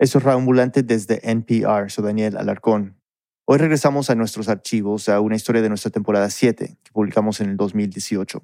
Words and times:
Eso 0.00 0.18
es 0.18 0.24
desde 0.86 1.30
NPR, 1.30 1.90
soy 1.90 2.04
Daniel 2.04 2.38
Alarcón. 2.38 2.96
Hoy 3.44 3.58
regresamos 3.58 4.08
a 4.08 4.14
nuestros 4.14 4.48
archivos 4.48 5.10
a 5.10 5.20
una 5.20 5.36
historia 5.36 5.60
de 5.60 5.68
nuestra 5.68 5.90
temporada 5.90 6.30
7 6.30 6.78
que 6.82 6.90
publicamos 6.90 7.42
en 7.42 7.50
el 7.50 7.58
2018. 7.58 8.42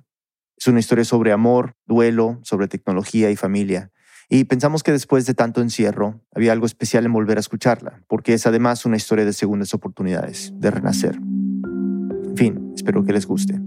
Es 0.54 0.66
una 0.66 0.80
historia 0.80 1.06
sobre 1.06 1.32
amor, 1.32 1.74
duelo, 1.86 2.40
sobre 2.42 2.68
tecnología 2.68 3.30
y 3.30 3.36
familia. 3.36 3.90
Y 4.28 4.44
pensamos 4.44 4.82
que 4.82 4.92
después 4.92 5.24
de 5.24 5.32
tanto 5.32 5.62
encierro 5.62 6.20
había 6.34 6.52
algo 6.52 6.66
especial 6.66 7.06
en 7.06 7.14
volver 7.14 7.38
a 7.38 7.40
escucharla, 7.40 8.02
porque 8.06 8.34
es 8.34 8.46
además 8.46 8.84
una 8.84 8.98
historia 8.98 9.24
de 9.24 9.32
segundas 9.32 9.72
oportunidades, 9.72 10.52
de 10.56 10.70
renacer. 10.70 11.16
En 11.16 12.36
fin, 12.36 12.72
espero 12.76 13.02
que 13.02 13.14
les 13.14 13.24
guste. 13.24 13.54
En 13.54 13.66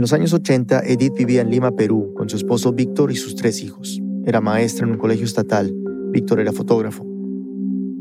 los 0.00 0.12
años 0.12 0.32
80, 0.32 0.82
Edith 0.84 1.14
vivía 1.14 1.40
en 1.40 1.50
Lima, 1.50 1.72
Perú, 1.72 2.14
con 2.16 2.28
su 2.28 2.36
esposo 2.36 2.72
Víctor 2.72 3.10
y 3.10 3.16
sus 3.16 3.34
tres 3.34 3.64
hijos. 3.64 4.00
Era 4.26 4.40
maestra 4.40 4.86
en 4.86 4.92
un 4.92 4.98
colegio 4.98 5.24
estatal. 5.24 5.74
Víctor 6.10 6.40
era 6.40 6.52
fotógrafo. 6.52 7.06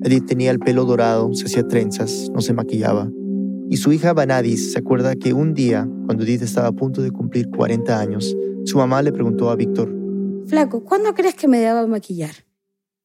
Edith 0.04 0.26
tenía 0.26 0.52
el 0.52 0.60
pelo 0.60 0.86
dorado, 0.86 1.34
se 1.34 1.46
hacía 1.46 1.68
trenzas, 1.68 2.30
no 2.34 2.42
se 2.42 2.54
maquillaba. 2.54 3.10
Y 3.70 3.78
su 3.78 3.92
hija 3.92 4.14
Vanadis 4.14 4.72
se 4.74 4.80
acuerda 4.80 5.16
que 5.16 5.34
un 5.34 5.54
día, 5.54 5.88
cuando 6.06 6.24
Edith 6.24 6.42
estaba 6.42 6.68
a 6.68 6.72
punto 6.72 7.02
de 7.02 7.12
cumplir 7.12 7.50
40 7.50 8.00
años, 8.00 8.36
su 8.66 8.78
mamá 8.78 9.02
le 9.02 9.12
preguntó 9.12 9.50
a 9.50 9.56
Víctor, 9.56 10.00
Flaco, 10.48 10.84
¿cuándo 10.84 11.14
crees 11.14 11.36
que 11.36 11.48
me 11.48 11.62
daba 11.62 11.86
maquillar? 11.86 12.32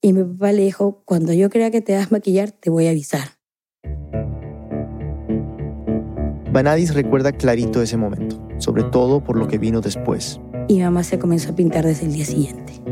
Y 0.00 0.14
mi 0.14 0.24
papá 0.24 0.52
le 0.52 0.62
dijo, 0.62 1.02
cuando 1.04 1.32
yo 1.34 1.50
crea 1.50 1.70
que 1.70 1.82
te 1.82 1.92
das 1.92 2.10
maquillar, 2.10 2.52
te 2.52 2.70
voy 2.70 2.86
a 2.86 2.90
avisar. 2.90 3.28
Vanadis 6.52 6.94
recuerda 6.94 7.32
clarito 7.32 7.82
ese 7.82 7.96
momento, 7.96 8.40
sobre 8.58 8.84
todo 8.84 9.22
por 9.22 9.36
lo 9.36 9.48
que 9.48 9.58
vino 9.58 9.80
después. 9.80 10.40
Y 10.68 10.80
mamá 10.80 11.02
se 11.02 11.18
comenzó 11.18 11.50
a 11.50 11.54
pintar 11.56 11.84
desde 11.84 12.06
el 12.06 12.12
día 12.12 12.24
siguiente. 12.24 12.83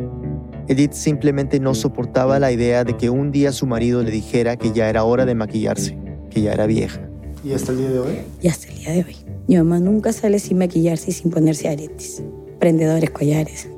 Edith 0.68 0.92
simplemente 0.92 1.60
no 1.60 1.74
soportaba 1.74 2.38
la 2.38 2.52
idea 2.52 2.84
de 2.84 2.96
que 2.96 3.10
un 3.10 3.32
día 3.32 3.52
su 3.52 3.66
marido 3.66 4.02
le 4.02 4.10
dijera 4.10 4.56
que 4.56 4.72
ya 4.72 4.88
era 4.88 5.04
hora 5.04 5.26
de 5.26 5.34
maquillarse, 5.34 5.98
que 6.30 6.42
ya 6.42 6.52
era 6.52 6.66
vieja. 6.66 7.00
¿Y 7.44 7.52
hasta 7.52 7.72
el 7.72 7.78
día 7.78 7.90
de 7.90 7.98
hoy? 7.98 8.18
Y 8.40 8.48
hasta 8.48 8.68
el 8.68 8.78
día 8.78 8.90
de 8.92 9.04
hoy. 9.04 9.16
Mi 9.48 9.56
mamá 9.56 9.80
nunca 9.80 10.12
sale 10.12 10.38
sin 10.38 10.58
maquillarse 10.58 11.10
y 11.10 11.14
sin 11.14 11.30
ponerse 11.30 11.68
aretes, 11.68 12.22
prendedores, 12.60 13.10
collares. 13.10 13.68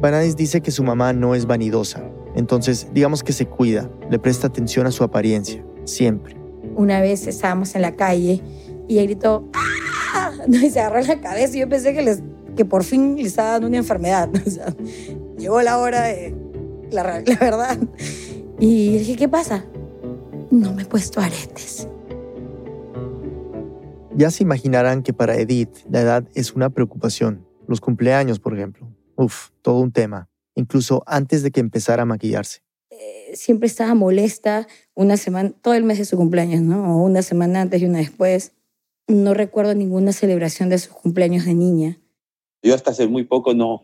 Vanadis 0.00 0.36
dice 0.36 0.60
que 0.60 0.70
su 0.70 0.82
mamá 0.82 1.12
no 1.12 1.34
es 1.34 1.46
vanidosa, 1.46 2.02
entonces 2.34 2.88
digamos 2.92 3.22
que 3.22 3.32
se 3.32 3.46
cuida, 3.46 3.88
le 4.10 4.18
presta 4.18 4.48
atención 4.48 4.86
a 4.86 4.90
su 4.90 5.04
apariencia, 5.04 5.64
siempre. 5.84 6.36
Una 6.74 7.00
vez 7.00 7.26
estábamos 7.28 7.74
en 7.76 7.82
la 7.82 7.94
calle 7.94 8.42
y 8.88 8.94
ella 8.94 9.04
gritó, 9.04 9.48
¡Ah! 9.54 9.70
Y 10.48 10.70
se 10.70 10.80
agarró 10.80 11.00
la 11.00 11.20
cabeza 11.20 11.56
y 11.56 11.60
yo 11.60 11.68
pensé 11.68 11.94
que, 11.94 12.02
les, 12.02 12.22
que 12.56 12.64
por 12.64 12.84
fin 12.84 13.16
le 13.16 13.22
estaba 13.22 13.52
dando 13.52 13.68
una 13.68 13.78
enfermedad. 13.78 14.28
O 14.46 14.50
sea, 14.50 14.74
llegó 15.44 15.60
la 15.60 15.76
hora 15.76 16.04
de 16.04 16.34
la, 16.90 17.02
la 17.20 17.36
verdad. 17.36 17.78
Y 18.58 18.96
dije, 18.96 19.14
¿qué 19.14 19.28
pasa? 19.28 19.66
No 20.50 20.72
me 20.72 20.84
he 20.84 20.86
puesto 20.86 21.20
aretes. 21.20 21.86
Ya 24.16 24.30
se 24.30 24.42
imaginarán 24.42 25.02
que 25.02 25.12
para 25.12 25.36
Edith 25.36 25.76
la 25.90 26.00
edad 26.00 26.24
es 26.34 26.54
una 26.54 26.70
preocupación. 26.70 27.46
Los 27.66 27.82
cumpleaños, 27.82 28.38
por 28.38 28.54
ejemplo. 28.54 28.88
Uf, 29.16 29.50
todo 29.60 29.80
un 29.80 29.92
tema. 29.92 30.30
Incluso 30.54 31.02
antes 31.06 31.42
de 31.42 31.50
que 31.50 31.60
empezara 31.60 32.04
a 32.04 32.06
maquillarse. 32.06 32.62
Eh, 32.88 33.32
siempre 33.34 33.66
estaba 33.66 33.94
molesta 33.94 34.66
una 34.94 35.18
semana, 35.18 35.50
todo 35.60 35.74
el 35.74 35.84
mes 35.84 35.98
de 35.98 36.06
su 36.06 36.16
cumpleaños, 36.16 36.62
¿no? 36.62 36.96
O 36.96 37.04
una 37.04 37.20
semana 37.20 37.60
antes 37.60 37.82
y 37.82 37.84
una 37.84 37.98
después. 37.98 38.52
No 39.08 39.34
recuerdo 39.34 39.74
ninguna 39.74 40.14
celebración 40.14 40.70
de 40.70 40.78
sus 40.78 40.94
cumpleaños 40.94 41.44
de 41.44 41.52
niña. 41.52 41.98
Yo 42.62 42.74
hasta 42.74 42.92
hace 42.92 43.08
muy 43.08 43.24
poco 43.24 43.52
no, 43.52 43.82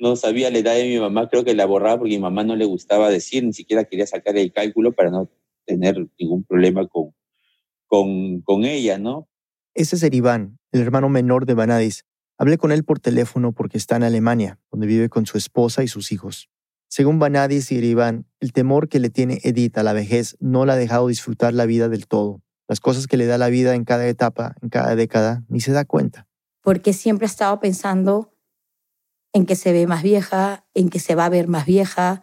no 0.00 0.16
sabía 0.16 0.50
la 0.50 0.58
edad 0.58 0.74
de 0.74 0.84
mi 0.84 0.98
mamá, 0.98 1.28
creo 1.28 1.44
que 1.44 1.54
la 1.54 1.66
borraba 1.66 1.98
porque 1.98 2.14
mi 2.14 2.18
mamá 2.18 2.42
no 2.42 2.56
le 2.56 2.64
gustaba 2.64 3.10
decir, 3.10 3.44
ni 3.44 3.52
siquiera 3.52 3.84
quería 3.84 4.06
sacar 4.06 4.36
el 4.36 4.52
cálculo 4.52 4.92
para 4.92 5.10
no 5.10 5.30
tener 5.66 6.08
ningún 6.18 6.42
problema 6.42 6.88
con, 6.88 7.14
con, 7.86 8.40
con 8.40 8.64
ella, 8.64 8.98
¿no? 8.98 9.28
Ese 9.74 9.96
es 9.96 10.02
Eriván, 10.02 10.58
el 10.72 10.80
hermano 10.80 11.08
menor 11.08 11.44
de 11.44 11.54
Vanadis. 11.54 12.06
Hablé 12.38 12.56
con 12.56 12.72
él 12.72 12.82
por 12.82 12.98
teléfono 12.98 13.52
porque 13.52 13.76
está 13.76 13.96
en 13.96 14.02
Alemania, 14.02 14.58
donde 14.70 14.86
vive 14.86 15.10
con 15.10 15.26
su 15.26 15.36
esposa 15.36 15.84
y 15.84 15.88
sus 15.88 16.10
hijos. 16.12 16.48
Según 16.88 17.18
Vanadis 17.18 17.70
y 17.70 17.78
Eriván, 17.78 18.26
el 18.40 18.52
temor 18.52 18.88
que 18.88 18.98
le 18.98 19.10
tiene 19.10 19.38
Edith 19.44 19.76
a 19.76 19.82
la 19.82 19.92
vejez 19.92 20.36
no 20.40 20.64
la 20.64 20.72
ha 20.72 20.76
dejado 20.76 21.08
disfrutar 21.08 21.52
la 21.52 21.66
vida 21.66 21.88
del 21.88 22.08
todo. 22.08 22.40
Las 22.66 22.80
cosas 22.80 23.06
que 23.06 23.18
le 23.18 23.26
da 23.26 23.36
la 23.36 23.48
vida 23.48 23.74
en 23.74 23.84
cada 23.84 24.08
etapa, 24.08 24.56
en 24.62 24.70
cada 24.70 24.96
década, 24.96 25.44
ni 25.48 25.60
se 25.60 25.72
da 25.72 25.84
cuenta. 25.84 26.26
Porque 26.62 26.92
siempre 26.92 27.26
ha 27.26 27.28
estado 27.28 27.60
pensando 27.60 28.29
en 29.32 29.46
que 29.46 29.56
se 29.56 29.72
ve 29.72 29.86
más 29.86 30.02
vieja, 30.02 30.66
en 30.74 30.88
que 30.88 30.98
se 30.98 31.14
va 31.14 31.26
a 31.26 31.30
ver 31.30 31.48
más 31.48 31.66
vieja, 31.66 32.22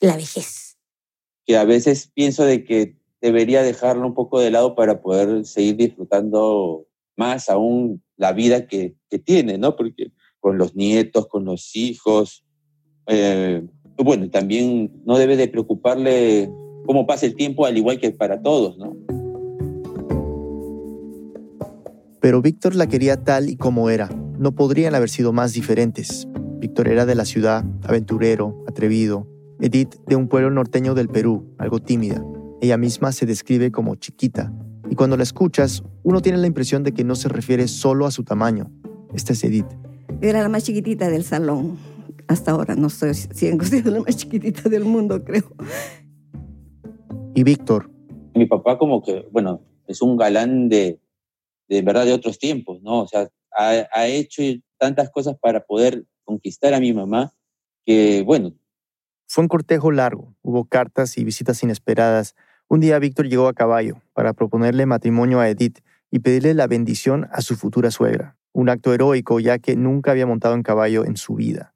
la 0.00 0.16
vejez. 0.16 0.78
Que 1.46 1.56
a 1.56 1.64
veces 1.64 2.10
pienso 2.14 2.44
de 2.44 2.64
que 2.64 2.96
debería 3.20 3.62
dejarlo 3.62 4.06
un 4.06 4.14
poco 4.14 4.40
de 4.40 4.50
lado 4.50 4.74
para 4.74 5.00
poder 5.00 5.44
seguir 5.44 5.76
disfrutando 5.76 6.86
más 7.16 7.48
aún 7.48 8.02
la 8.16 8.32
vida 8.32 8.66
que, 8.66 8.94
que 9.08 9.18
tiene, 9.18 9.58
¿no? 9.58 9.76
Porque 9.76 10.12
con 10.40 10.58
los 10.58 10.74
nietos, 10.74 11.26
con 11.26 11.44
los 11.44 11.74
hijos, 11.76 12.44
eh, 13.06 13.62
bueno, 13.96 14.30
también 14.30 15.02
no 15.04 15.18
debe 15.18 15.36
de 15.36 15.48
preocuparle 15.48 16.50
cómo 16.86 17.06
pasa 17.06 17.26
el 17.26 17.36
tiempo, 17.36 17.66
al 17.66 17.76
igual 17.76 18.00
que 18.00 18.10
para 18.10 18.42
todos, 18.42 18.78
¿no? 18.78 18.96
Pero 22.20 22.42
Víctor 22.42 22.74
la 22.74 22.86
quería 22.86 23.22
tal 23.22 23.48
y 23.48 23.56
como 23.56 23.90
era. 23.90 24.08
No 24.40 24.52
podrían 24.52 24.94
haber 24.94 25.10
sido 25.10 25.34
más 25.34 25.52
diferentes. 25.52 26.26
Víctor 26.60 26.88
era 26.88 27.04
de 27.04 27.14
la 27.14 27.26
ciudad, 27.26 27.62
aventurero, 27.82 28.64
atrevido. 28.66 29.28
Edith 29.60 29.96
de 30.06 30.16
un 30.16 30.28
pueblo 30.28 30.50
norteño 30.50 30.94
del 30.94 31.08
Perú, 31.08 31.54
algo 31.58 31.78
tímida. 31.78 32.24
Ella 32.62 32.78
misma 32.78 33.12
se 33.12 33.26
describe 33.26 33.70
como 33.70 33.96
chiquita. 33.96 34.50
Y 34.88 34.94
cuando 34.94 35.18
la 35.18 35.24
escuchas, 35.24 35.82
uno 36.04 36.22
tiene 36.22 36.38
la 36.38 36.46
impresión 36.46 36.84
de 36.84 36.92
que 36.92 37.04
no 37.04 37.16
se 37.16 37.28
refiere 37.28 37.68
solo 37.68 38.06
a 38.06 38.10
su 38.10 38.24
tamaño. 38.24 38.70
Esta 39.12 39.34
es 39.34 39.44
Edith. 39.44 39.66
Era 40.22 40.40
la 40.40 40.48
más 40.48 40.64
chiquitita 40.64 41.10
del 41.10 41.24
salón. 41.24 41.76
Hasta 42.26 42.52
ahora 42.52 42.76
no 42.76 42.86
estoy 42.86 43.12
siendo 43.12 43.90
la 43.90 44.00
más 44.00 44.16
chiquitita 44.16 44.70
del 44.70 44.86
mundo, 44.86 45.22
creo. 45.22 45.52
Y 47.34 47.42
Víctor. 47.42 47.90
Mi 48.34 48.46
papá 48.46 48.78
como 48.78 49.02
que, 49.02 49.28
bueno, 49.32 49.60
es 49.86 50.00
un 50.00 50.16
galán 50.16 50.70
de, 50.70 50.98
de 51.68 51.82
verdad 51.82 52.06
de 52.06 52.14
otros 52.14 52.38
tiempos, 52.38 52.80
¿no? 52.80 53.02
O 53.02 53.06
sea, 53.06 53.28
ha, 53.56 53.86
ha 53.92 54.06
hecho 54.06 54.42
tantas 54.78 55.10
cosas 55.10 55.36
para 55.40 55.60
poder 55.60 56.04
conquistar 56.24 56.74
a 56.74 56.80
mi 56.80 56.92
mamá 56.92 57.32
que, 57.84 58.22
bueno. 58.22 58.54
Fue 59.26 59.42
un 59.42 59.48
cortejo 59.48 59.92
largo, 59.92 60.34
hubo 60.42 60.64
cartas 60.64 61.16
y 61.18 61.24
visitas 61.24 61.62
inesperadas. 61.62 62.34
Un 62.68 62.80
día 62.80 62.98
Víctor 62.98 63.28
llegó 63.28 63.48
a 63.48 63.54
caballo 63.54 64.02
para 64.12 64.32
proponerle 64.32 64.86
matrimonio 64.86 65.40
a 65.40 65.48
Edith 65.48 65.80
y 66.10 66.20
pedirle 66.20 66.54
la 66.54 66.66
bendición 66.66 67.28
a 67.32 67.40
su 67.40 67.56
futura 67.56 67.90
suegra, 67.90 68.36
un 68.52 68.68
acto 68.68 68.92
heroico 68.92 69.38
ya 69.40 69.58
que 69.58 69.76
nunca 69.76 70.10
había 70.10 70.26
montado 70.26 70.54
en 70.54 70.62
caballo 70.62 71.04
en 71.04 71.16
su 71.16 71.34
vida. 71.34 71.74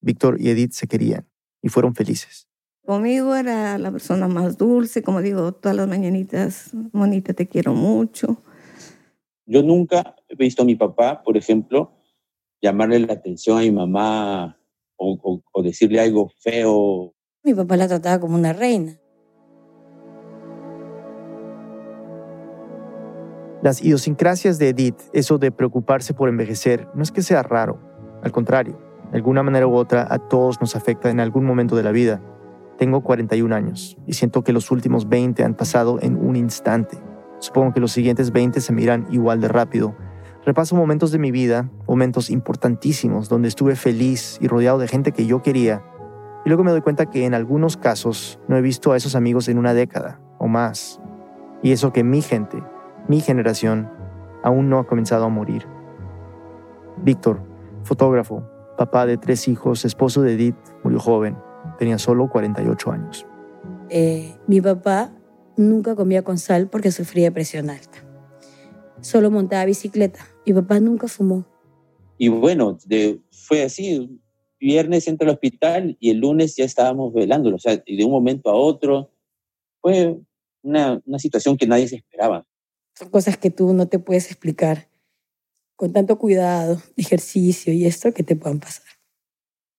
Víctor 0.00 0.40
y 0.40 0.50
Edith 0.50 0.72
se 0.72 0.86
querían 0.86 1.26
y 1.62 1.68
fueron 1.68 1.94
felices. 1.94 2.48
Conmigo 2.84 3.36
era 3.36 3.78
la 3.78 3.92
persona 3.92 4.26
más 4.26 4.56
dulce, 4.58 5.02
como 5.02 5.20
digo, 5.20 5.52
todas 5.52 5.76
las 5.76 5.88
mañanitas, 5.88 6.70
Monita, 6.92 7.34
te 7.34 7.46
quiero 7.46 7.74
mucho. 7.74 8.42
Yo 9.50 9.64
nunca 9.64 10.14
he 10.28 10.36
visto 10.36 10.62
a 10.62 10.64
mi 10.64 10.76
papá, 10.76 11.24
por 11.24 11.36
ejemplo, 11.36 11.90
llamarle 12.62 13.00
la 13.00 13.14
atención 13.14 13.58
a 13.58 13.62
mi 13.62 13.72
mamá 13.72 14.60
o, 14.96 15.18
o, 15.20 15.42
o 15.50 15.62
decirle 15.64 16.00
algo 16.00 16.30
feo. 16.38 17.16
Mi 17.42 17.52
papá 17.52 17.76
la 17.76 17.88
trataba 17.88 18.20
como 18.20 18.36
una 18.36 18.52
reina. 18.52 19.00
Las 23.60 23.82
idiosincrasias 23.82 24.60
de 24.60 24.68
Edith, 24.68 25.00
eso 25.12 25.36
de 25.38 25.50
preocuparse 25.50 26.14
por 26.14 26.28
envejecer, 26.28 26.86
no 26.94 27.02
es 27.02 27.10
que 27.10 27.22
sea 27.22 27.42
raro. 27.42 27.80
Al 28.22 28.30
contrario, 28.30 28.80
de 29.10 29.16
alguna 29.16 29.42
manera 29.42 29.66
u 29.66 29.74
otra 29.74 30.06
a 30.08 30.28
todos 30.28 30.60
nos 30.60 30.76
afecta 30.76 31.10
en 31.10 31.18
algún 31.18 31.44
momento 31.44 31.74
de 31.74 31.82
la 31.82 31.90
vida. 31.90 32.22
Tengo 32.78 33.02
41 33.02 33.52
años 33.52 33.98
y 34.06 34.12
siento 34.12 34.44
que 34.44 34.52
los 34.52 34.70
últimos 34.70 35.08
20 35.08 35.42
han 35.42 35.56
pasado 35.56 35.98
en 36.00 36.16
un 36.16 36.36
instante. 36.36 37.09
Supongo 37.40 37.72
que 37.72 37.80
los 37.80 37.92
siguientes 37.92 38.32
20 38.32 38.60
se 38.60 38.72
miran 38.72 39.06
igual 39.10 39.40
de 39.40 39.48
rápido. 39.48 39.96
Repaso 40.44 40.76
momentos 40.76 41.10
de 41.10 41.18
mi 41.18 41.30
vida, 41.30 41.70
momentos 41.88 42.30
importantísimos 42.30 43.28
donde 43.28 43.48
estuve 43.48 43.76
feliz 43.76 44.38
y 44.40 44.46
rodeado 44.46 44.78
de 44.78 44.88
gente 44.88 45.12
que 45.12 45.26
yo 45.26 45.42
quería. 45.42 45.82
Y 46.44 46.48
luego 46.48 46.64
me 46.64 46.70
doy 46.70 46.82
cuenta 46.82 47.06
que 47.06 47.24
en 47.24 47.34
algunos 47.34 47.76
casos 47.76 48.38
no 48.46 48.56
he 48.56 48.62
visto 48.62 48.92
a 48.92 48.96
esos 48.96 49.14
amigos 49.14 49.48
en 49.48 49.58
una 49.58 49.74
década 49.74 50.20
o 50.38 50.48
más. 50.48 51.00
Y 51.62 51.72
eso 51.72 51.92
que 51.92 52.04
mi 52.04 52.22
gente, 52.22 52.62
mi 53.08 53.20
generación, 53.20 53.90
aún 54.42 54.68
no 54.70 54.78
ha 54.78 54.86
comenzado 54.86 55.24
a 55.24 55.28
morir. 55.28 55.66
Víctor, 57.02 57.40
fotógrafo, 57.84 58.44
papá 58.76 59.06
de 59.06 59.16
tres 59.16 59.48
hijos, 59.48 59.84
esposo 59.84 60.22
de 60.22 60.34
Edith, 60.34 60.56
murió 60.84 61.00
joven. 61.00 61.36
Tenía 61.78 61.98
solo 61.98 62.28
48 62.28 62.92
años. 62.92 63.26
Eh, 63.88 64.36
mi 64.46 64.60
papá 64.60 65.10
nunca 65.60 65.94
comía 65.94 66.22
con 66.22 66.38
sal 66.38 66.68
porque 66.68 66.90
sufría 66.90 67.24
de 67.24 67.32
presión 67.32 67.70
alta. 67.70 68.04
Solo 69.00 69.30
montaba 69.30 69.64
bicicleta. 69.64 70.26
Mi 70.46 70.52
papá 70.52 70.80
nunca 70.80 71.08
fumó. 71.08 71.46
Y 72.18 72.28
bueno, 72.28 72.78
de, 72.84 73.20
fue 73.30 73.62
así. 73.62 74.20
viernes 74.58 75.08
entra 75.08 75.26
al 75.26 75.34
hospital 75.34 75.96
y 76.00 76.10
el 76.10 76.18
lunes 76.18 76.56
ya 76.56 76.64
estábamos 76.64 77.14
velándolo, 77.14 77.56
o 77.56 77.58
sea, 77.58 77.76
de 77.76 78.04
un 78.04 78.10
momento 78.10 78.50
a 78.50 78.54
otro. 78.54 79.10
Fue 79.80 80.18
una, 80.62 81.00
una 81.06 81.18
situación 81.18 81.56
que 81.56 81.66
nadie 81.66 81.88
se 81.88 81.96
esperaba. 81.96 82.46
Son 82.98 83.08
cosas 83.08 83.38
que 83.38 83.50
tú 83.50 83.72
no 83.72 83.88
te 83.88 83.98
puedes 83.98 84.26
explicar 84.26 84.88
con 85.76 85.94
tanto 85.94 86.18
cuidado, 86.18 86.82
ejercicio 86.96 87.72
y 87.72 87.86
esto 87.86 88.12
que 88.12 88.22
te 88.22 88.36
puedan 88.36 88.60
pasar. 88.60 88.84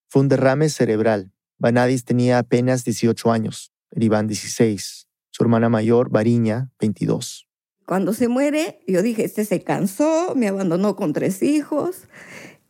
Fue 0.10 0.24
un 0.24 0.30
derrame 0.30 0.68
cerebral. 0.68 1.32
Vanadis 1.60 2.04
tenía 2.04 2.40
apenas 2.40 2.84
18 2.84 3.32
años, 3.32 3.72
Iván 3.96 4.26
16, 4.26 5.01
su 5.42 5.46
hermana 5.46 5.70
mayor, 5.70 6.12
Variña, 6.12 6.70
22. 6.80 7.50
Cuando 7.88 8.14
se 8.14 8.28
muere, 8.28 8.80
yo 8.88 9.02
dije, 9.02 9.24
este 9.24 9.44
se 9.44 9.64
cansó, 9.64 10.36
me 10.36 10.48
abandonó 10.48 10.96
con 10.96 11.14
tres 11.14 11.42
hijos 11.42 12.04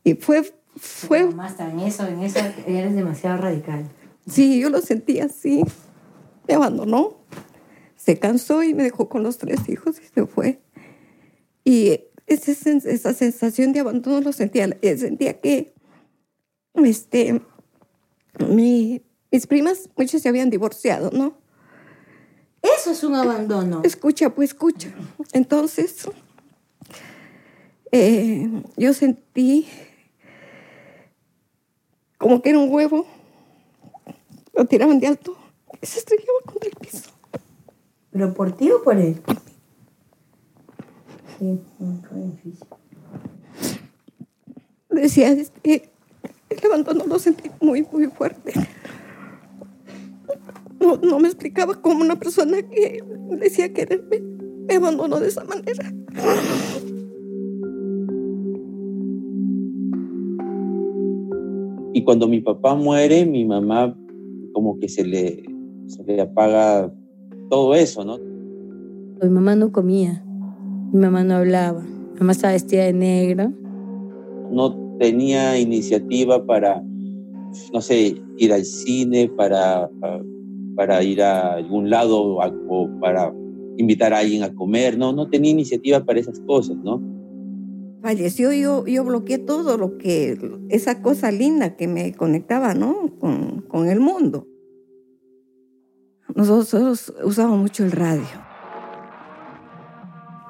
y 0.06 0.14
fue... 0.14 0.50
fue... 0.78 1.26
Más 1.26 1.60
en 1.60 1.82
eso, 1.82 2.08
en 2.08 2.22
eso 2.24 2.40
eres 2.66 2.96
demasiado 2.96 3.42
radical. 3.42 3.90
Sí, 4.26 4.62
yo 4.62 4.70
lo 4.70 4.80
sentí 4.80 5.20
así. 5.20 5.66
Me 6.48 6.54
abandonó, 6.54 7.18
se 7.98 8.18
cansó 8.18 8.64
y 8.64 8.74
me 8.74 8.84
dejó 8.84 9.10
con 9.10 9.22
los 9.22 9.38
tres 9.38 9.68
hijos 9.68 10.00
y 10.00 10.06
se 10.06 10.26
fue. 10.26 10.62
Y 11.66 12.06
esa, 12.26 12.54
esa 12.54 13.14
sensación 13.14 13.74
de 13.74 13.82
abandono 13.82 14.22
lo 14.22 14.32
sentía. 14.32 14.78
Eh, 14.82 14.98
sentía 14.98 15.42
que 15.42 15.74
este, 16.76 17.42
mi, 18.48 19.02
mis 19.30 19.46
primas, 19.46 19.90
muchas 19.98 20.22
se 20.22 20.30
habían 20.30 20.50
divorciado, 20.50 21.12
¿no? 21.12 21.41
Eso 22.62 22.92
es 22.92 23.04
un 23.04 23.16
abandono. 23.16 23.82
Escucha, 23.84 24.30
pues 24.30 24.52
escucha. 24.52 24.94
Entonces, 25.34 26.08
eh, 27.92 28.50
yo 28.78 28.94
sentí 28.94 29.68
como 32.18 32.42
que 32.42 32.50
era 32.50 32.60
un 32.60 32.72
huevo. 32.72 33.06
Lo 34.54 34.66
tiraban 34.66 35.00
de 35.00 35.08
alto 35.08 35.36
y 35.82 35.86
se 35.86 36.00
estrellaba 36.00 36.40
contra 36.46 36.70
el 36.70 36.76
piso. 36.76 37.10
¿Pero 38.12 38.34
por 38.34 38.52
ti 38.56 38.70
o 38.70 38.84
por 38.84 38.98
él? 38.98 39.22
Sí, 41.40 41.60
fue 42.08 42.20
difícil. 42.20 42.68
Decía, 44.90 45.30
este, 45.30 45.90
el 46.50 46.66
abandono 46.66 47.06
lo 47.06 47.18
sentí 47.18 47.50
muy, 47.62 47.88
muy 47.92 48.08
fuerte. 48.08 48.54
No, 50.82 50.98
no 50.98 51.20
me 51.20 51.28
explicaba 51.28 51.76
cómo 51.76 52.02
una 52.02 52.18
persona 52.18 52.62
que 52.62 53.04
decía 53.40 53.72
quererme 53.72 54.22
me 54.68 54.76
abandonó 54.76 55.20
de 55.20 55.28
esa 55.28 55.44
manera. 55.44 55.94
Y 61.94 62.04
cuando 62.04 62.28
mi 62.28 62.40
papá 62.40 62.74
muere, 62.76 63.26
mi 63.26 63.46
mamá 63.46 63.96
como 64.54 64.80
que 64.80 64.90
se 64.90 65.06
le, 65.06 65.44
se 65.88 66.04
le 66.04 66.22
apaga 66.22 66.94
todo 67.50 67.76
eso, 67.76 68.04
¿no? 68.04 68.18
Mi 69.22 69.30
mamá 69.30 69.56
no 69.56 69.72
comía, 69.72 70.24
mi 70.92 71.00
mamá 71.00 71.24
no 71.24 71.36
hablaba, 71.36 71.82
mi 71.82 72.20
mamá 72.20 72.32
estaba 72.32 72.54
vestida 72.54 72.86
de 72.86 72.94
negro. 72.94 73.52
No 74.52 74.96
tenía 75.00 75.60
iniciativa 75.60 76.46
para, 76.46 76.82
no 77.74 77.82
sé, 77.82 78.16
ir 78.38 78.54
al 78.54 78.66
cine, 78.66 79.30
para, 79.36 79.90
para 80.00 80.24
ir 81.04 81.22
a 81.22 81.54
algún 81.54 81.90
lado 81.90 82.38
o 82.38 83.00
para 83.00 83.34
invitar 83.78 84.14
a 84.14 84.20
alguien 84.20 84.44
a 84.44 84.54
comer, 84.54 84.98
no, 84.98 85.14
no 85.14 85.30
tenía 85.30 85.52
iniciativa 85.52 86.04
para 86.04 86.20
esas 86.20 86.40
cosas, 86.42 86.78
¿no? 86.78 87.02
Falleció, 88.02 88.52
yo, 88.52 88.86
yo 88.88 89.04
bloqueé 89.04 89.38
todo 89.38 89.78
lo 89.78 89.98
que, 89.98 90.38
esa 90.70 91.02
cosa 91.02 91.32
linda 91.32 91.76
que 91.76 91.88
me 91.88 92.14
conectaba, 92.14 92.74
¿no? 92.74 93.16
Con, 93.20 93.62
con 93.62 93.88
el 93.88 94.00
mundo. 94.00 94.48
Nosotros 96.34 97.14
usábamos 97.24 97.60
mucho 97.60 97.84
el 97.84 97.92
radio. 97.92 98.24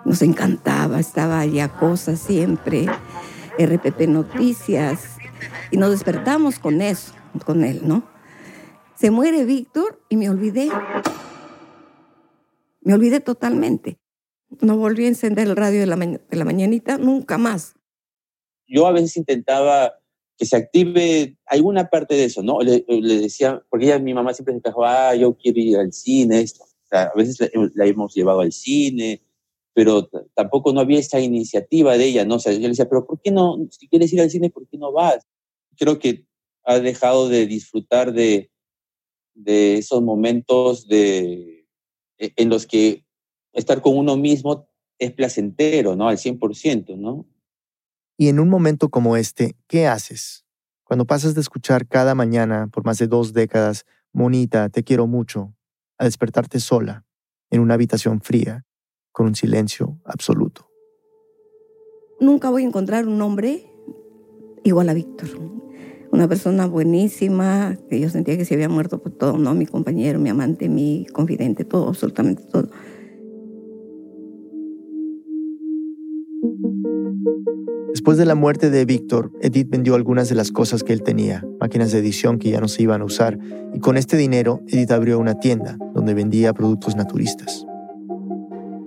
Nos 0.05 0.21
encantaba, 0.21 0.99
estaba 0.99 1.39
allá 1.39 1.67
cosas 1.67 2.19
siempre, 2.19 2.85
RPP 3.59 4.07
Noticias, 4.07 5.17
y 5.71 5.77
nos 5.77 5.91
despertamos 5.91 6.59
con 6.59 6.81
eso, 6.81 7.13
con 7.45 7.63
él, 7.63 7.81
¿no? 7.85 8.10
Se 9.01 9.09
muere 9.09 9.45
Víctor 9.45 9.99
y 10.09 10.15
me 10.15 10.29
olvidé. 10.29 10.69
Me 12.81 12.93
olvidé 12.93 13.19
totalmente. 13.19 13.97
No 14.59 14.77
volví 14.77 15.05
a 15.05 15.07
encender 15.07 15.47
el 15.47 15.55
radio 15.55 15.79
de 15.79 15.87
la, 15.87 15.95
de 15.95 16.37
la 16.37 16.45
mañanita 16.45 16.99
nunca 16.99 17.39
más. 17.39 17.73
Yo 18.67 18.85
a 18.85 18.91
veces 18.91 19.17
intentaba 19.17 19.93
que 20.37 20.45
se 20.45 20.55
active 20.55 21.35
alguna 21.47 21.89
parte 21.89 22.13
de 22.13 22.25
eso, 22.25 22.43
¿no? 22.43 22.61
Le, 22.61 22.85
decía, 23.01 23.63
porque 23.71 23.87
ella, 23.87 23.97
mi 23.97 24.13
mamá 24.13 24.35
siempre 24.35 24.53
se 24.53 24.61
quejó, 24.61 24.85
ah, 24.85 25.15
yo 25.15 25.35
quiero 25.35 25.59
ir 25.59 25.77
al 25.77 25.91
cine, 25.93 26.41
esto. 26.41 26.63
O 26.63 26.87
sea, 26.87 27.05
a 27.05 27.15
veces 27.15 27.39
la, 27.73 27.87
hemos 27.87 28.13
llevado 28.13 28.41
al 28.41 28.51
cine, 28.51 29.23
pero 29.73 30.11
tampoco 30.35 30.73
no 30.73 30.79
había 30.79 30.99
esa 30.99 31.19
iniciativa 31.19 31.97
de 31.97 32.05
ella, 32.05 32.23
¿no? 32.23 32.35
O 32.35 32.39
sea, 32.39 32.53
yo 32.53 32.59
le 32.59 32.69
decía, 32.69 32.87
pero 32.87 33.07
¿por 33.07 33.19
qué 33.19 33.31
no, 33.31 33.67
si 33.71 33.87
quieres 33.87 34.13
ir 34.13 34.21
al 34.21 34.29
cine, 34.29 34.51
¿por 34.51 34.67
qué 34.67 34.77
no 34.77 34.91
vas? 34.91 35.25
Creo 35.75 35.97
que 35.97 36.27
ha 36.65 36.77
dejado 36.77 37.29
de 37.29 37.47
disfrutar 37.47 38.13
de, 38.13 38.50
de 39.33 39.77
esos 39.77 40.01
momentos 40.01 40.87
de, 40.87 41.67
e, 42.17 42.33
en 42.35 42.49
los 42.49 42.65
que 42.65 43.05
estar 43.53 43.81
con 43.81 43.97
uno 43.97 44.17
mismo 44.17 44.67
es 44.99 45.11
placentero, 45.11 45.95
¿no? 45.95 46.07
Al 46.07 46.17
100%, 46.17 46.97
¿no? 46.97 47.25
Y 48.17 48.27
en 48.27 48.39
un 48.39 48.49
momento 48.49 48.89
como 48.89 49.17
este, 49.17 49.55
¿qué 49.67 49.87
haces? 49.87 50.45
Cuando 50.83 51.05
pasas 51.05 51.33
de 51.33 51.41
escuchar 51.41 51.87
cada 51.87 52.13
mañana 52.15 52.67
por 52.67 52.85
más 52.85 52.97
de 52.97 53.07
dos 53.07 53.33
décadas, 53.33 53.85
Monita, 54.13 54.69
te 54.69 54.83
quiero 54.83 55.07
mucho, 55.07 55.55
a 55.97 56.05
despertarte 56.05 56.59
sola, 56.59 57.05
en 57.49 57.61
una 57.61 57.75
habitación 57.75 58.21
fría, 58.21 58.65
con 59.11 59.27
un 59.27 59.35
silencio 59.35 59.99
absoluto. 60.05 60.69
Nunca 62.19 62.49
voy 62.49 62.63
a 62.63 62.67
encontrar 62.67 63.07
un 63.07 63.21
hombre 63.21 63.65
igual 64.63 64.89
a 64.89 64.93
Víctor 64.93 65.29
una 66.11 66.27
persona 66.27 66.67
buenísima, 66.67 67.77
que 67.89 67.99
yo 67.99 68.09
sentía 68.09 68.37
que 68.37 68.45
se 68.45 68.53
había 68.53 68.69
muerto 68.69 69.01
por 69.01 69.13
todo, 69.13 69.37
¿no? 69.37 69.55
Mi 69.55 69.65
compañero, 69.65 70.19
mi 70.19 70.29
amante, 70.29 70.67
mi 70.67 71.05
confidente, 71.13 71.63
todo, 71.63 71.87
absolutamente 71.87 72.43
todo. 72.43 72.69
Después 77.91 78.17
de 78.17 78.25
la 78.25 78.35
muerte 78.35 78.69
de 78.69 78.83
Víctor, 78.83 79.31
Edith 79.41 79.69
vendió 79.69 79.95
algunas 79.95 80.27
de 80.27 80.35
las 80.35 80.51
cosas 80.51 80.83
que 80.83 80.91
él 80.91 81.03
tenía, 81.03 81.45
máquinas 81.59 81.91
de 81.91 81.99
edición 81.99 82.39
que 82.39 82.49
ya 82.49 82.59
no 82.59 82.67
se 82.67 82.83
iban 82.83 83.01
a 83.01 83.05
usar, 83.05 83.37
y 83.73 83.79
con 83.79 83.95
este 83.95 84.17
dinero 84.17 84.61
Edith 84.67 84.91
abrió 84.91 85.19
una 85.19 85.39
tienda 85.39 85.77
donde 85.93 86.13
vendía 86.13 86.53
productos 86.53 86.95
naturistas. 86.95 87.65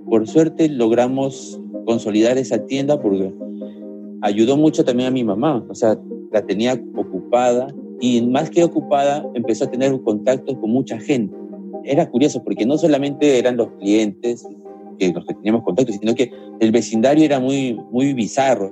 Por 0.09 0.27
suerte 0.27 0.69
logramos 0.69 1.59
consolidar 1.85 2.37
esa 2.37 2.65
tienda 2.65 2.99
porque 2.99 3.33
ayudó 4.21 4.57
mucho 4.57 4.83
también 4.83 5.07
a 5.07 5.11
mi 5.11 5.23
mamá, 5.23 5.63
o 5.69 5.75
sea, 5.75 5.97
la 6.31 6.45
tenía 6.45 6.81
y 7.99 8.21
más 8.27 8.49
que 8.49 8.63
ocupada 8.63 9.25
empezó 9.33 9.65
a 9.65 9.71
tener 9.71 9.93
un 9.93 10.03
contacto 10.03 10.59
con 10.59 10.69
mucha 10.69 10.99
gente. 10.99 11.35
Era 11.83 12.09
curioso 12.09 12.43
porque 12.43 12.65
no 12.65 12.77
solamente 12.77 13.37
eran 13.37 13.57
los 13.57 13.69
clientes 13.79 14.45
que 14.97 15.11
los 15.11 15.25
que 15.25 15.33
teníamos 15.33 15.63
contacto, 15.63 15.91
sino 15.91 16.15
que 16.15 16.31
el 16.59 16.71
vecindario 16.71 17.25
era 17.25 17.39
muy, 17.39 17.79
muy 17.91 18.13
bizarro. 18.13 18.71